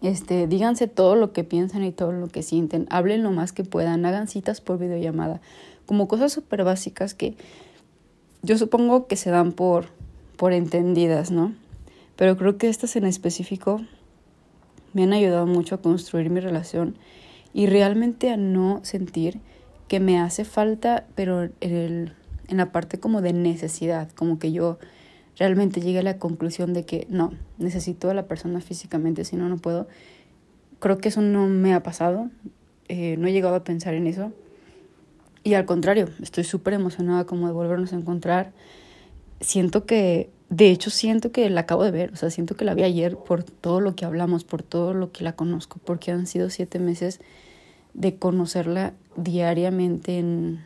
este, 0.00 0.46
díganse 0.46 0.88
todo 0.88 1.14
lo 1.14 1.34
que 1.34 1.44
piensan 1.44 1.84
y 1.84 1.92
todo 1.92 2.10
lo 2.10 2.28
que 2.28 2.42
sienten, 2.42 2.86
hablen 2.88 3.22
lo 3.22 3.32
más 3.32 3.52
que 3.52 3.64
puedan, 3.64 4.06
hagan 4.06 4.28
citas 4.28 4.62
por 4.62 4.78
videollamada, 4.78 5.42
como 5.84 6.08
cosas 6.08 6.32
súper 6.32 6.64
básicas 6.64 7.12
que 7.12 7.36
yo 8.40 8.56
supongo 8.56 9.08
que 9.08 9.16
se 9.16 9.28
dan 9.28 9.52
por, 9.52 9.88
por 10.38 10.54
entendidas, 10.54 11.30
¿no? 11.30 11.52
pero 12.16 12.38
creo 12.38 12.56
que 12.56 12.70
estas 12.70 12.96
en 12.96 13.04
específico 13.04 13.82
me 14.94 15.02
han 15.02 15.12
ayudado 15.12 15.46
mucho 15.46 15.74
a 15.74 15.82
construir 15.82 16.30
mi 16.30 16.40
relación 16.40 16.96
y 17.52 17.66
realmente 17.66 18.30
a 18.30 18.38
no 18.38 18.80
sentir 18.84 19.40
que 19.92 20.00
me 20.00 20.18
hace 20.18 20.46
falta, 20.46 21.04
pero 21.14 21.42
en, 21.42 21.52
el, 21.60 22.12
en 22.48 22.56
la 22.56 22.72
parte 22.72 22.98
como 22.98 23.20
de 23.20 23.34
necesidad, 23.34 24.08
como 24.12 24.38
que 24.38 24.50
yo 24.50 24.78
realmente 25.36 25.82
llegué 25.82 25.98
a 25.98 26.02
la 26.02 26.16
conclusión 26.16 26.72
de 26.72 26.86
que 26.86 27.06
no, 27.10 27.34
necesito 27.58 28.08
a 28.08 28.14
la 28.14 28.24
persona 28.24 28.62
físicamente, 28.62 29.26
si 29.26 29.36
no, 29.36 29.50
no 29.50 29.58
puedo. 29.58 29.86
Creo 30.78 30.96
que 30.96 31.10
eso 31.10 31.20
no 31.20 31.46
me 31.46 31.74
ha 31.74 31.82
pasado, 31.82 32.30
eh, 32.88 33.16
no 33.18 33.28
he 33.28 33.32
llegado 33.34 33.54
a 33.54 33.64
pensar 33.64 33.92
en 33.92 34.06
eso. 34.06 34.32
Y 35.44 35.52
al 35.52 35.66
contrario, 35.66 36.08
estoy 36.22 36.44
súper 36.44 36.72
emocionada 36.72 37.26
como 37.26 37.46
de 37.46 37.52
volvernos 37.52 37.92
a 37.92 37.96
encontrar. 37.96 38.52
Siento 39.42 39.84
que, 39.84 40.30
de 40.48 40.70
hecho, 40.70 40.88
siento 40.88 41.32
que 41.32 41.50
la 41.50 41.60
acabo 41.60 41.84
de 41.84 41.90
ver, 41.90 42.14
o 42.14 42.16
sea, 42.16 42.30
siento 42.30 42.56
que 42.56 42.64
la 42.64 42.72
vi 42.72 42.84
ayer 42.84 43.18
por 43.18 43.44
todo 43.44 43.82
lo 43.82 43.94
que 43.94 44.06
hablamos, 44.06 44.44
por 44.44 44.62
todo 44.62 44.94
lo 44.94 45.12
que 45.12 45.22
la 45.22 45.36
conozco, 45.36 45.78
porque 45.84 46.12
han 46.12 46.26
sido 46.26 46.48
siete 46.48 46.78
meses 46.78 47.20
de 47.94 48.16
conocerla 48.16 48.94
diariamente 49.16 50.18
en 50.18 50.60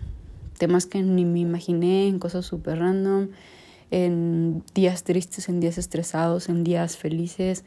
temas 0.58 0.86
que 0.86 1.02
ni 1.02 1.24
me 1.24 1.40
imaginé, 1.40 2.08
en 2.08 2.18
cosas 2.18 2.46
súper 2.46 2.78
random, 2.78 3.28
en 3.90 4.62
días 4.74 5.04
tristes, 5.04 5.48
en 5.48 5.60
días 5.60 5.78
estresados, 5.78 6.48
en 6.48 6.64
días 6.64 6.96
felices. 6.96 7.64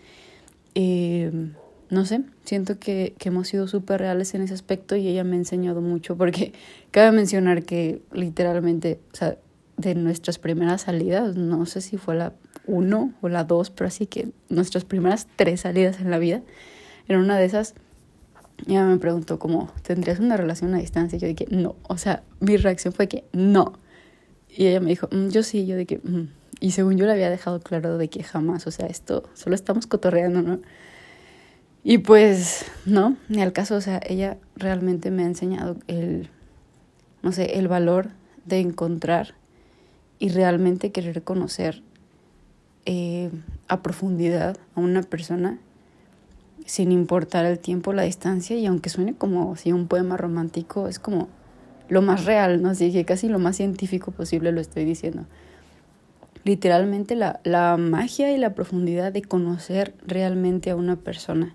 Eh, 0.76 1.52
no 1.90 2.06
sé, 2.06 2.22
siento 2.44 2.78
que, 2.78 3.16
que 3.18 3.30
hemos 3.30 3.48
sido 3.48 3.68
súper 3.68 4.02
reales 4.02 4.34
en 4.36 4.44
ese 4.44 4.54
aspecto 4.54 4.96
y 4.96 5.08
ella 5.08 5.24
me 5.24 5.36
ha 5.36 5.40
enseñado 5.40 5.82
mucho 5.82 6.18
porque 6.18 6.54
cabe 6.92 7.12
mencionar 7.12 7.64
que 7.64 8.02
literalmente, 8.12 9.00
o 9.14 9.16
sea, 9.16 9.38
de 9.78 9.96
nuestras 9.96 10.40
primeras 10.40 10.82
salidas, 10.82 11.38
no 11.38 11.66
sé 11.66 11.82
si 11.82 11.98
fue 11.98 12.16
la 12.16 12.34
uno 12.66 13.14
o 13.22 13.30
la 13.30 13.46
dos, 13.46 13.70
pero 13.70 13.88
así 13.88 14.06
que 14.06 14.30
nuestras 14.50 14.84
primeras 14.86 15.28
tres 15.36 15.62
salidas 15.62 16.00
en 16.00 16.12
la 16.12 16.20
vida, 16.20 16.42
en 17.08 17.18
una 17.18 17.38
de 17.38 17.46
esas, 17.46 17.76
ella 18.68 18.86
me 18.86 18.98
preguntó 18.98 19.40
como, 19.40 19.72
¿tendrías 19.82 20.20
una 20.20 20.38
relación 20.38 20.74
a 20.74 20.80
distancia? 20.80 21.18
Y 21.18 21.20
yo 21.20 21.28
dije, 21.28 21.48
no, 21.50 21.76
o 21.84 21.98
sea, 21.98 22.24
mi 22.40 22.58
reacción 22.58 22.94
fue 22.94 23.08
que 23.08 23.24
no. 23.32 23.74
Y 24.50 24.68
ella 24.68 24.80
me 24.80 24.90
dijo, 24.90 25.08
mm, 25.12 25.30
yo 25.30 25.44
sí, 25.44 25.66
yo 25.66 25.76
de 25.76 25.86
mm". 26.04 26.30
y 26.60 26.72
según 26.72 26.98
yo 26.98 27.06
le 27.06 27.14
había 27.14 27.30
dejado 27.30 27.60
claro 27.60 27.98
de 27.98 28.10
que 28.10 28.24
jamás, 28.24 28.68
o 28.68 28.72
sea, 28.72 28.88
esto, 28.88 29.30
solo 29.34 29.56
estamos 29.56 29.88
cotorreando, 29.88 30.42
¿no? 30.42 30.60
Y 31.84 32.00
pues, 32.00 32.66
no, 32.86 33.16
ni 33.30 33.42
al 33.42 33.54
caso, 33.54 33.76
o 33.76 33.82
sea, 33.82 34.02
ella 34.06 34.38
realmente 34.56 35.12
me 35.12 35.24
ha 35.24 35.28
enseñado 35.28 35.78
el, 35.88 36.30
no 37.24 37.32
sé, 37.32 37.58
el 37.58 37.68
valor 37.68 38.10
de 38.46 38.60
encontrar 38.60 39.36
y 40.20 40.30
realmente 40.30 40.92
querer 40.92 41.24
conocer 41.24 41.82
eh, 42.86 43.30
a 43.68 43.82
profundidad 43.82 44.58
a 44.76 44.80
una 44.82 45.04
persona 45.04 45.60
sin 46.66 46.92
importar 46.92 47.46
el 47.46 47.60
tiempo, 47.60 47.94
la 47.94 48.04
distancia, 48.04 48.56
y 48.58 48.66
aunque 48.66 48.90
suene 48.90 49.16
como 49.16 49.56
si 49.56 49.72
un 49.72 49.88
poema 49.88 50.18
romántico, 50.18 50.88
es 50.88 51.00
como 51.00 51.28
lo 51.88 52.02
más 52.02 52.26
real, 52.26 52.62
¿no? 52.62 52.70
Así 52.70 52.92
que 52.92 53.06
casi 53.06 53.28
lo 53.28 53.40
más 53.40 53.58
científico 53.58 54.12
posible 54.12 54.52
lo 54.52 54.62
estoy 54.62 54.86
diciendo. 54.86 55.26
Literalmente 56.44 57.16
la, 57.16 57.42
la 57.44 57.78
magia 57.78 58.32
y 58.32 58.38
la 58.38 58.54
profundidad 58.54 59.12
de 59.12 59.22
conocer 59.22 59.94
realmente 60.06 60.70
a 60.70 60.76
una 60.76 60.96
persona 60.96 61.54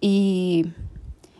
y, 0.00 0.66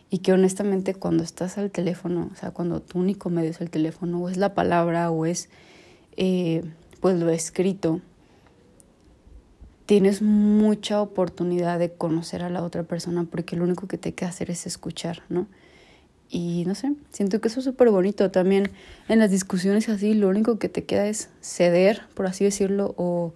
y 0.09 0.19
que 0.19 0.33
honestamente 0.33 0.95
cuando 0.95 1.23
estás 1.23 1.57
al 1.57 1.71
teléfono, 1.71 2.29
o 2.33 2.35
sea, 2.35 2.51
cuando 2.51 2.81
tu 2.81 2.99
único 2.99 3.29
medio 3.29 3.51
es 3.51 3.61
el 3.61 3.69
teléfono, 3.69 4.21
o 4.21 4.29
es 4.29 4.37
la 4.37 4.53
palabra, 4.53 5.11
o 5.11 5.25
es 5.25 5.49
eh, 6.17 6.63
pues 7.01 7.19
lo 7.19 7.29
escrito, 7.29 8.01
tienes 9.85 10.21
mucha 10.21 11.01
oportunidad 11.01 11.79
de 11.79 11.91
conocer 11.91 12.43
a 12.43 12.49
la 12.49 12.63
otra 12.63 12.83
persona 12.83 13.25
porque 13.29 13.55
lo 13.55 13.63
único 13.63 13.87
que 13.87 13.97
te 13.97 14.13
queda 14.13 14.29
hacer 14.29 14.49
es 14.49 14.65
escuchar, 14.65 15.23
¿no? 15.29 15.47
Y 16.29 16.63
no 16.65 16.73
sé, 16.73 16.93
siento 17.11 17.39
que 17.39 17.47
eso 17.49 17.59
es 17.59 17.65
súper 17.65 17.91
bonito. 17.91 18.31
También 18.31 18.71
en 19.07 19.19
las 19.19 19.31
discusiones 19.31 19.87
así, 19.89 20.15
lo 20.15 20.27
único 20.27 20.57
que 20.57 20.69
te 20.69 20.83
queda 20.83 21.07
es 21.07 21.29
ceder, 21.39 22.01
por 22.15 22.25
así 22.25 22.43
decirlo, 22.43 22.95
o, 22.97 23.33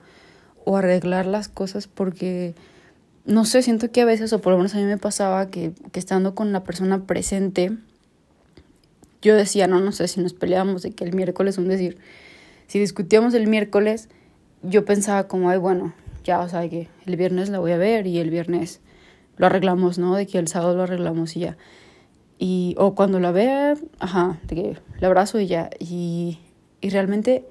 o 0.65 0.77
arreglar 0.77 1.25
las 1.27 1.49
cosas 1.49 1.87
porque 1.87 2.55
no 3.25 3.45
sé, 3.45 3.61
siento 3.61 3.91
que 3.91 4.01
a 4.01 4.05
veces, 4.05 4.33
o 4.33 4.41
por 4.41 4.53
lo 4.53 4.57
menos 4.57 4.73
a 4.73 4.79
mí 4.79 4.85
me 4.85 4.97
pasaba, 4.97 5.49
que, 5.51 5.71
que 5.91 5.99
estando 5.99 6.33
con 6.33 6.51
la 6.51 6.63
persona 6.63 7.05
presente, 7.05 7.77
yo 9.21 9.35
decía, 9.35 9.67
no, 9.67 9.79
no 9.79 9.91
sé, 9.91 10.07
si 10.07 10.19
nos 10.19 10.33
peleábamos 10.33 10.81
de 10.81 10.91
que 10.91 11.03
el 11.03 11.13
miércoles, 11.13 11.59
un 11.59 11.67
decir, 11.67 11.99
si 12.67 12.79
discutíamos 12.79 13.35
el 13.35 13.45
miércoles, 13.47 14.09
yo 14.63 14.83
pensaba 14.83 15.27
como, 15.27 15.49
ay, 15.49 15.59
bueno, 15.59 15.93
ya, 16.23 16.39
o 16.41 16.49
sea, 16.49 16.67
que 16.69 16.87
el 17.05 17.15
viernes 17.15 17.49
la 17.49 17.59
voy 17.59 17.71
a 17.71 17.77
ver 17.77 18.07
y 18.07 18.19
el 18.19 18.29
viernes 18.29 18.81
lo 19.37 19.45
arreglamos, 19.45 19.97
¿no? 19.97 20.15
De 20.15 20.27
que 20.27 20.37
el 20.37 20.47
sábado 20.47 20.75
lo 20.75 20.83
arreglamos 20.83 21.35
y 21.35 21.41
ya. 21.41 21.57
Y, 22.37 22.75
o 22.77 22.95
cuando 22.95 23.19
la 23.19 23.31
vea, 23.31 23.75
ajá, 23.99 24.39
de 24.47 24.55
que 24.55 24.77
la 24.99 25.07
abrazo 25.07 25.39
y 25.39 25.47
ya. 25.47 25.69
Y, 25.79 26.39
y 26.81 26.89
realmente, 26.89 27.45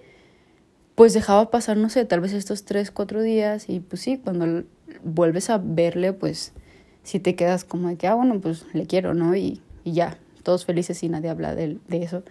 pues 0.95 1.15
dejaba 1.15 1.51
pasar, 1.51 1.77
no 1.77 1.89
sé, 1.89 2.05
tal 2.05 2.21
vez 2.21 2.33
estos 2.33 2.65
tres, 2.65 2.91
cuatro 2.91 3.23
días 3.23 3.69
y 3.69 3.81
pues 3.81 4.03
sí, 4.03 4.19
cuando 4.19 4.65
vuelves 5.03 5.51
a 5.51 5.59
verle, 5.59 6.13
pues 6.13 6.53
si 7.03 7.21
te 7.21 7.37
quedas 7.37 7.65
como 7.65 7.89
de 7.89 7.97
que, 7.97 8.07
ah, 8.07 8.15
bueno, 8.15 8.41
pues 8.41 8.67
le 8.73 8.87
quiero, 8.87 9.15
¿no? 9.15 9.35
Y, 9.35 9.61
y 9.85 9.93
ya, 9.93 10.19
todos 10.43 10.65
felices 10.65 11.03
y 11.03 11.09
nadie 11.09 11.31
habla 11.31 11.55
de, 11.55 11.79
de 11.89 12.03
eso. 12.03 12.23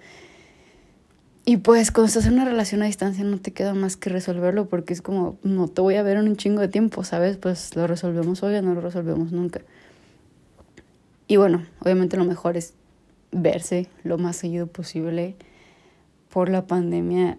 Y 1.50 1.56
pues 1.56 1.92
cuando 1.92 2.08
estás 2.08 2.26
en 2.26 2.34
una 2.34 2.44
relación 2.44 2.82
a 2.82 2.88
distancia 2.88 3.24
no 3.24 3.40
te 3.40 3.54
queda 3.54 3.74
más 3.74 3.96
que 3.96 4.10
resolverlo 4.10 4.68
porque 4.68 4.92
es 4.92 5.02
como, 5.02 5.38
no 5.44 5.70
te 5.70 5.80
voy 5.80 5.96
a 5.96 6.04
ver 6.04 6.18
en 6.18 6.28
un 6.28 6.36
chingo 6.36 6.60
de 6.60 6.68
tiempo, 6.68 7.06
¿sabes? 7.06 7.38
Pues 7.38 7.74
lo 7.74 7.88
resolvemos 7.88 8.44
hoy 8.44 8.56
o 8.56 8.62
no 8.62 8.74
lo 8.74 8.82
resolvemos 8.82 9.32
nunca. 9.32 9.62
Y 11.26 11.38
bueno, 11.38 11.66
obviamente 11.80 12.18
lo 12.18 12.26
mejor 12.26 12.58
es 12.58 12.74
verse 13.32 13.88
lo 14.04 14.18
más 14.18 14.36
seguido 14.36 14.68
posible. 14.68 15.38
Por 16.30 16.50
la 16.50 16.68
pandemia, 16.68 17.38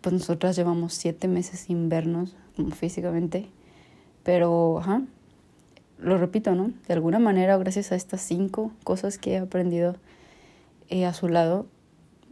pues 0.00 0.14
nosotras 0.14 0.56
llevamos 0.56 0.92
siete 0.92 1.28
meses 1.28 1.60
sin 1.60 1.88
vernos 1.88 2.34
físicamente. 2.74 3.46
Pero, 4.24 4.80
ajá, 4.80 5.02
lo 6.00 6.18
repito, 6.18 6.56
¿no? 6.56 6.72
De 6.88 6.94
alguna 6.94 7.20
manera, 7.20 7.56
gracias 7.56 7.92
a 7.92 7.94
estas 7.94 8.20
cinco 8.20 8.72
cosas 8.82 9.16
que 9.16 9.34
he 9.34 9.38
aprendido 9.38 9.94
eh, 10.88 11.06
a 11.06 11.14
su 11.14 11.28
lado, 11.28 11.66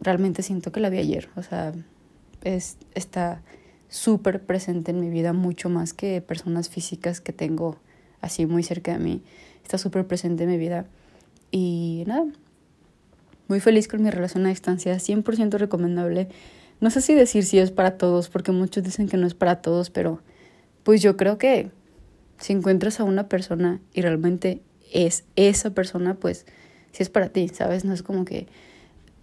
realmente 0.03 0.43
siento 0.43 0.73
que 0.73 0.81
la 0.81 0.91
vi 0.91 0.99
ayer. 0.99 1.29
O 1.37 1.43
sea, 1.43 1.73
es, 2.45 2.77
está 2.95 3.43
súper 3.89 4.43
presente 4.43 4.91
en 4.91 5.01
mi 5.01 5.11
vida, 5.11 5.33
mucho 5.33 5.69
más 5.69 5.93
que 5.93 6.21
personas 6.21 6.69
físicas 6.69 7.21
que 7.21 7.33
tengo 7.33 7.79
así 8.21 8.47
muy 8.47 8.63
cerca 8.63 8.93
de 8.93 8.99
mí. 8.99 9.23
Está 9.63 9.79
súper 9.79 10.07
presente 10.07 10.45
en 10.45 10.51
mi 10.51 10.59
vida. 10.59 10.87
Y 11.51 12.05
nada, 12.07 12.27
muy 13.49 13.61
feliz 13.61 13.89
con 13.89 14.03
mi 14.03 14.11
relación 14.11 14.47
a 14.47 14.49
distancia, 14.49 14.97
100% 14.97 15.59
recomendable. 15.59 16.29
No 16.81 16.91
sé 16.91 17.01
si 17.01 17.15
decir 17.15 17.45
si 17.45 17.59
es 17.59 17.71
para 17.71 17.99
todos, 17.99 18.29
porque 18.29 18.51
muchos 18.51 18.83
dicen 18.83 19.09
que 19.09 19.17
no 19.17 19.27
es 19.27 19.35
para 19.35 19.61
todos, 19.61 19.91
pero 19.91 20.21
pues 20.83 21.03
yo 21.03 21.17
creo 21.17 21.39
que 21.39 21.71
si 22.39 22.55
encuentras 22.55 22.99
a 22.99 23.05
una 23.05 23.29
persona 23.29 23.81
y 23.93 24.01
realmente 24.01 24.63
es 24.93 25.25
esa 25.37 25.71
persona, 25.71 26.15
pues 26.15 26.47
si 26.93 27.03
es 27.03 27.09
para 27.09 27.29
ti, 27.29 27.49
¿sabes? 27.49 27.85
No 27.85 27.93
es 27.93 28.03
como 28.03 28.25
que, 28.25 28.47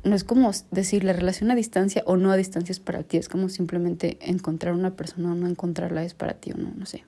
no 0.04 0.16
es 0.16 0.24
como 0.24 0.52
decir 0.72 1.04
la 1.04 1.14
relación 1.14 1.52
a 1.52 1.56
distancia 1.56 2.04
o 2.06 2.18
no 2.18 2.32
a 2.32 2.38
distancia 2.38 2.72
es 2.72 2.80
para 2.80 3.04
ti, 3.04 3.18
es 3.18 3.30
como 3.30 3.50
simplemente 3.50 4.18
encontrar 4.22 4.74
una 4.74 4.96
persona 4.96 5.32
o 5.32 5.36
no 5.36 5.48
encontrarla 5.48 6.04
es 6.04 6.14
para 6.14 6.34
ti 6.34 6.52
o 6.52 6.58
no, 6.58 6.72
no 6.76 6.86
sé. 6.86 7.04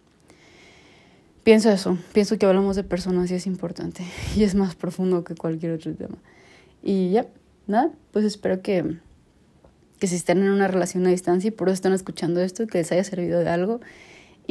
Pienso 1.43 1.71
eso, 1.71 1.97
pienso 2.13 2.37
que 2.37 2.45
hablamos 2.45 2.75
de 2.75 2.83
personas 2.83 3.31
y 3.31 3.35
es 3.35 3.47
importante 3.47 4.03
y 4.35 4.43
es 4.43 4.55
más 4.55 4.75
profundo 4.75 5.23
que 5.23 5.35
cualquier 5.35 5.73
otro 5.73 5.93
tema. 5.93 6.17
Y 6.83 7.11
ya, 7.11 7.27
nada, 7.67 7.91
pues 8.11 8.25
espero 8.25 8.61
que, 8.61 8.97
que 9.99 10.07
si 10.07 10.15
están 10.15 10.39
en 10.39 10.49
una 10.49 10.67
relación 10.67 11.05
a 11.07 11.09
distancia 11.09 11.47
y 11.47 11.51
por 11.51 11.69
eso 11.69 11.75
están 11.75 11.93
escuchando 11.93 12.41
esto, 12.41 12.67
que 12.67 12.79
les 12.79 12.91
haya 12.91 13.03
servido 13.03 13.39
de 13.39 13.49
algo 13.49 13.79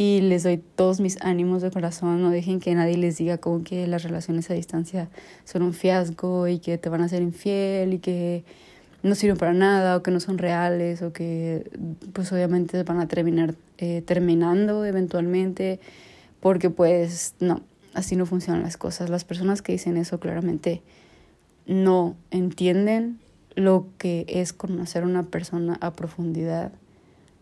y 0.00 0.22
les 0.22 0.44
doy 0.44 0.56
todos 0.56 0.98
mis 0.98 1.20
ánimos 1.20 1.60
de 1.60 1.70
corazón, 1.70 2.22
no 2.22 2.30
dejen 2.30 2.58
que 2.58 2.74
nadie 2.74 2.96
les 2.96 3.18
diga 3.18 3.36
como 3.36 3.62
que 3.62 3.86
las 3.86 4.02
relaciones 4.02 4.50
a 4.50 4.54
distancia 4.54 5.10
son 5.44 5.60
un 5.60 5.74
fiasco 5.74 6.48
y 6.48 6.58
que 6.58 6.78
te 6.78 6.88
van 6.88 7.02
a 7.02 7.04
hacer 7.04 7.20
infiel 7.20 7.92
y 7.92 7.98
que 7.98 8.42
no 9.02 9.14
sirven 9.14 9.36
para 9.36 9.52
nada 9.52 9.98
o 9.98 10.02
que 10.02 10.10
no 10.10 10.18
son 10.18 10.38
reales 10.38 11.02
o 11.02 11.12
que 11.12 11.70
pues 12.14 12.32
obviamente 12.32 12.82
van 12.82 12.98
a 12.98 13.08
terminar 13.08 13.56
eh, 13.76 14.00
terminando 14.00 14.86
eventualmente 14.86 15.80
porque 16.40 16.70
pues 16.70 17.34
no, 17.38 17.60
así 17.92 18.16
no 18.16 18.24
funcionan 18.24 18.62
las 18.62 18.78
cosas. 18.78 19.10
Las 19.10 19.24
personas 19.24 19.60
que 19.60 19.72
dicen 19.72 19.98
eso 19.98 20.18
claramente 20.18 20.80
no 21.66 22.16
entienden 22.30 23.18
lo 23.54 23.86
que 23.98 24.24
es 24.28 24.54
conocer 24.54 25.02
a 25.02 25.06
una 25.06 25.24
persona 25.24 25.76
a 25.82 25.92
profundidad 25.92 26.72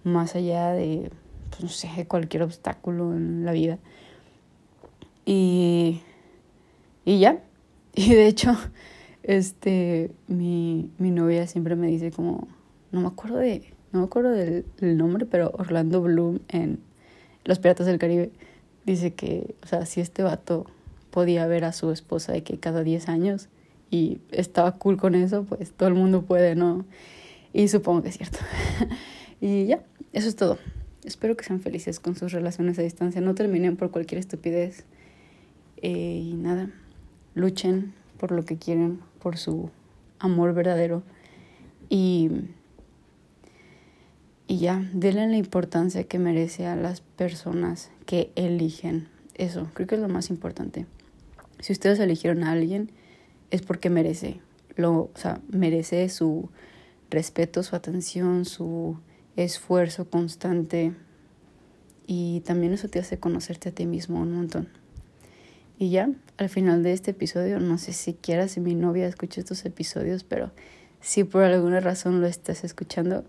más 0.03 0.35
allá 0.35 0.73
de 0.73 1.13
pues, 1.51 1.63
no 1.63 1.69
sé, 1.69 2.07
cualquier 2.07 2.43
obstáculo 2.43 3.15
en 3.15 3.45
la 3.45 3.53
vida. 3.53 3.79
Y, 5.25 6.03
y 7.05 7.19
ya. 7.19 7.43
Y 7.95 8.15
de 8.15 8.29
hecho, 8.29 8.57
este, 9.25 10.13
mi, 10.29 10.89
mi 10.99 11.11
novia 11.11 11.49
siempre 11.49 11.75
me 11.75 11.89
dice 11.89 12.13
como, 12.13 12.47
no 12.93 13.01
me 13.01 13.09
acuerdo 13.09 13.39
de, 13.39 13.75
no 13.93 14.01
me 14.01 14.05
acuerdo 14.07 14.31
del, 14.31 14.65
nombre, 14.97 15.27
pero 15.27 15.51
Orlando 15.55 16.01
Bloom 16.01 16.41
en 16.49 16.79
Los 17.45 17.59
Piratas 17.59 17.87
del 17.87 17.99
Caribe, 17.99 18.31
dice 18.85 19.15
que, 19.15 19.55
o 19.63 19.67
sea, 19.67 19.87
si 19.87 20.01
este 20.01 20.23
vato 20.23 20.67
podía 21.11 21.47
ver 21.47 21.65
a 21.65 21.73
su 21.73 21.91
esposa 21.91 22.33
de 22.33 22.43
que 22.43 22.59
cada 22.59 22.83
10 22.83 23.09
años 23.09 23.49
y 23.91 24.21
estaba 24.31 24.73
cool 24.73 24.97
con 24.99 25.15
eso, 25.15 25.45
pues 25.45 25.73
todo 25.73 25.89
el 25.89 25.95
mundo 25.95 26.23
puede, 26.23 26.55
¿no? 26.55 26.85
Y 27.53 27.69
supongo 27.69 28.03
que 28.03 28.11
es 28.11 28.19
cierto. 28.19 28.39
y 29.41 29.67
ya, 29.67 29.83
eso 30.13 30.29
es 30.29 30.37
todo. 30.37 30.59
Espero 31.09 31.39
que 31.39 31.45
sean 31.47 31.63
felices 31.63 32.01
con 32.01 32.17
sus 32.17 32.33
relaciones 32.33 32.79
a 32.79 32.83
distancia. 32.83 33.23
No 33.23 33.35
terminen 33.35 33.79
por 33.79 33.91
cualquier 33.91 34.19
estupidez. 34.19 34.85
Eh, 35.81 36.21
y 36.23 36.35
nada, 36.35 36.71
luchen 37.35 37.95
por 38.19 38.31
lo 38.31 38.45
que 38.45 38.59
quieren, 38.59 39.01
por 39.19 39.39
su 39.39 39.71
amor 40.19 40.53
verdadero. 40.53 41.03
Y, 41.89 42.31
y 44.47 44.59
ya, 44.59 44.87
denle 44.93 45.29
la 45.29 45.39
importancia 45.39 46.05
que 46.05 46.19
merece 46.19 46.67
a 46.67 46.77
las 46.77 47.01
personas 47.01 47.91
que 48.05 48.31
eligen. 48.35 49.09
Eso, 49.33 49.71
creo 49.73 49.87
que 49.87 49.95
es 49.95 50.03
lo 50.03 50.09
más 50.09 50.29
importante. 50.29 50.85
Si 51.61 51.73
ustedes 51.73 51.99
eligieron 52.01 52.45
a 52.45 52.53
alguien, 52.53 52.91
es 53.51 53.63
porque 53.63 53.89
merece. 53.89 54.43
Lo, 54.77 54.93
o 54.93 55.11
sea, 55.15 55.41
merece 55.49 56.07
su 56.11 56.51
respeto, 57.09 57.63
su 57.63 57.77
atención, 57.77 58.45
su 58.45 58.99
esfuerzo 59.45 60.11
constante. 60.11 60.93
Y 62.07 62.41
también 62.41 62.73
eso 62.73 62.89
te 62.89 62.99
hace 62.99 63.19
conocerte 63.19 63.69
a 63.69 63.73
ti 63.73 63.87
mismo 63.87 64.21
un 64.21 64.33
montón. 64.33 64.69
Y 65.79 65.91
ya, 65.91 66.11
al 66.39 66.49
final 66.49 66.83
de 66.83 66.93
este 66.93 67.13
episodio, 67.13 67.61
no 67.61 67.79
sé 67.79 67.93
siquiera 67.93 68.49
si 68.49 68.61
mi 68.61 68.75
novia 68.75 69.07
escucha 69.07 69.41
estos 69.41 69.65
episodios, 69.65 70.25
pero 70.25 70.51
si 71.01 71.23
por 71.23 71.45
alguna 71.45 71.79
razón 71.79 72.21
lo 72.21 72.27
estás 72.27 72.65
escuchando, 72.65 73.25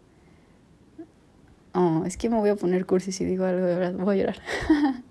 oh, 1.74 2.04
es 2.08 2.18
que 2.18 2.30
me 2.30 2.38
voy 2.38 2.50
a 2.50 2.56
poner 2.56 2.88
cursi 2.88 3.12
si 3.12 3.26
digo 3.26 3.46
algo 3.46 3.66
de 3.66 3.76
verdad, 3.76 3.94
voy 3.94 4.16
a 4.16 4.20
llorar. 4.22 4.42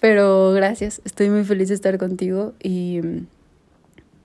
pero 0.00 0.52
gracias, 0.52 1.00
estoy 1.04 1.30
muy 1.30 1.44
feliz 1.44 1.68
de 1.68 1.74
estar 1.74 1.96
contigo 1.98 2.54
y 2.60 3.02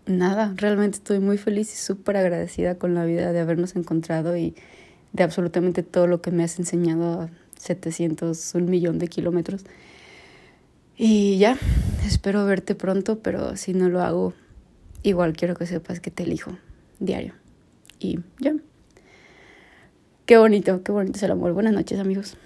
nada, 0.07 0.53
realmente 0.55 0.97
estoy 0.97 1.19
muy 1.19 1.37
feliz 1.37 1.71
y 1.71 1.77
súper 1.77 2.17
agradecida 2.17 2.79
con 2.79 2.95
la 2.95 3.05
vida 3.05 3.31
de 3.31 3.39
habernos 3.41 3.75
encontrado 3.75 4.35
y 4.35 4.55
de 5.13 5.23
absolutamente 5.23 5.83
todo 5.83 6.07
lo 6.07 6.21
que 6.21 6.31
me 6.31 6.43
has 6.43 6.59
enseñado 6.59 7.21
a 7.21 7.29
700, 7.57 8.55
un 8.55 8.69
millón 8.69 8.99
de 8.99 9.07
kilómetros. 9.07 9.63
Y 10.97 11.37
ya, 11.37 11.57
espero 12.05 12.45
verte 12.45 12.75
pronto, 12.75 13.19
pero 13.19 13.55
si 13.55 13.73
no 13.73 13.89
lo 13.89 14.01
hago, 14.01 14.33
igual 15.01 15.33
quiero 15.33 15.55
que 15.55 15.65
sepas 15.65 15.99
que 15.99 16.11
te 16.11 16.23
elijo 16.23 16.57
diario. 16.99 17.33
Y 17.99 18.19
ya. 18.39 18.53
Qué 20.25 20.37
bonito, 20.37 20.83
qué 20.83 20.91
bonito 20.91 21.17
es 21.17 21.23
el 21.23 21.31
amor. 21.31 21.53
Buenas 21.53 21.73
noches, 21.73 21.99
amigos. 21.99 22.37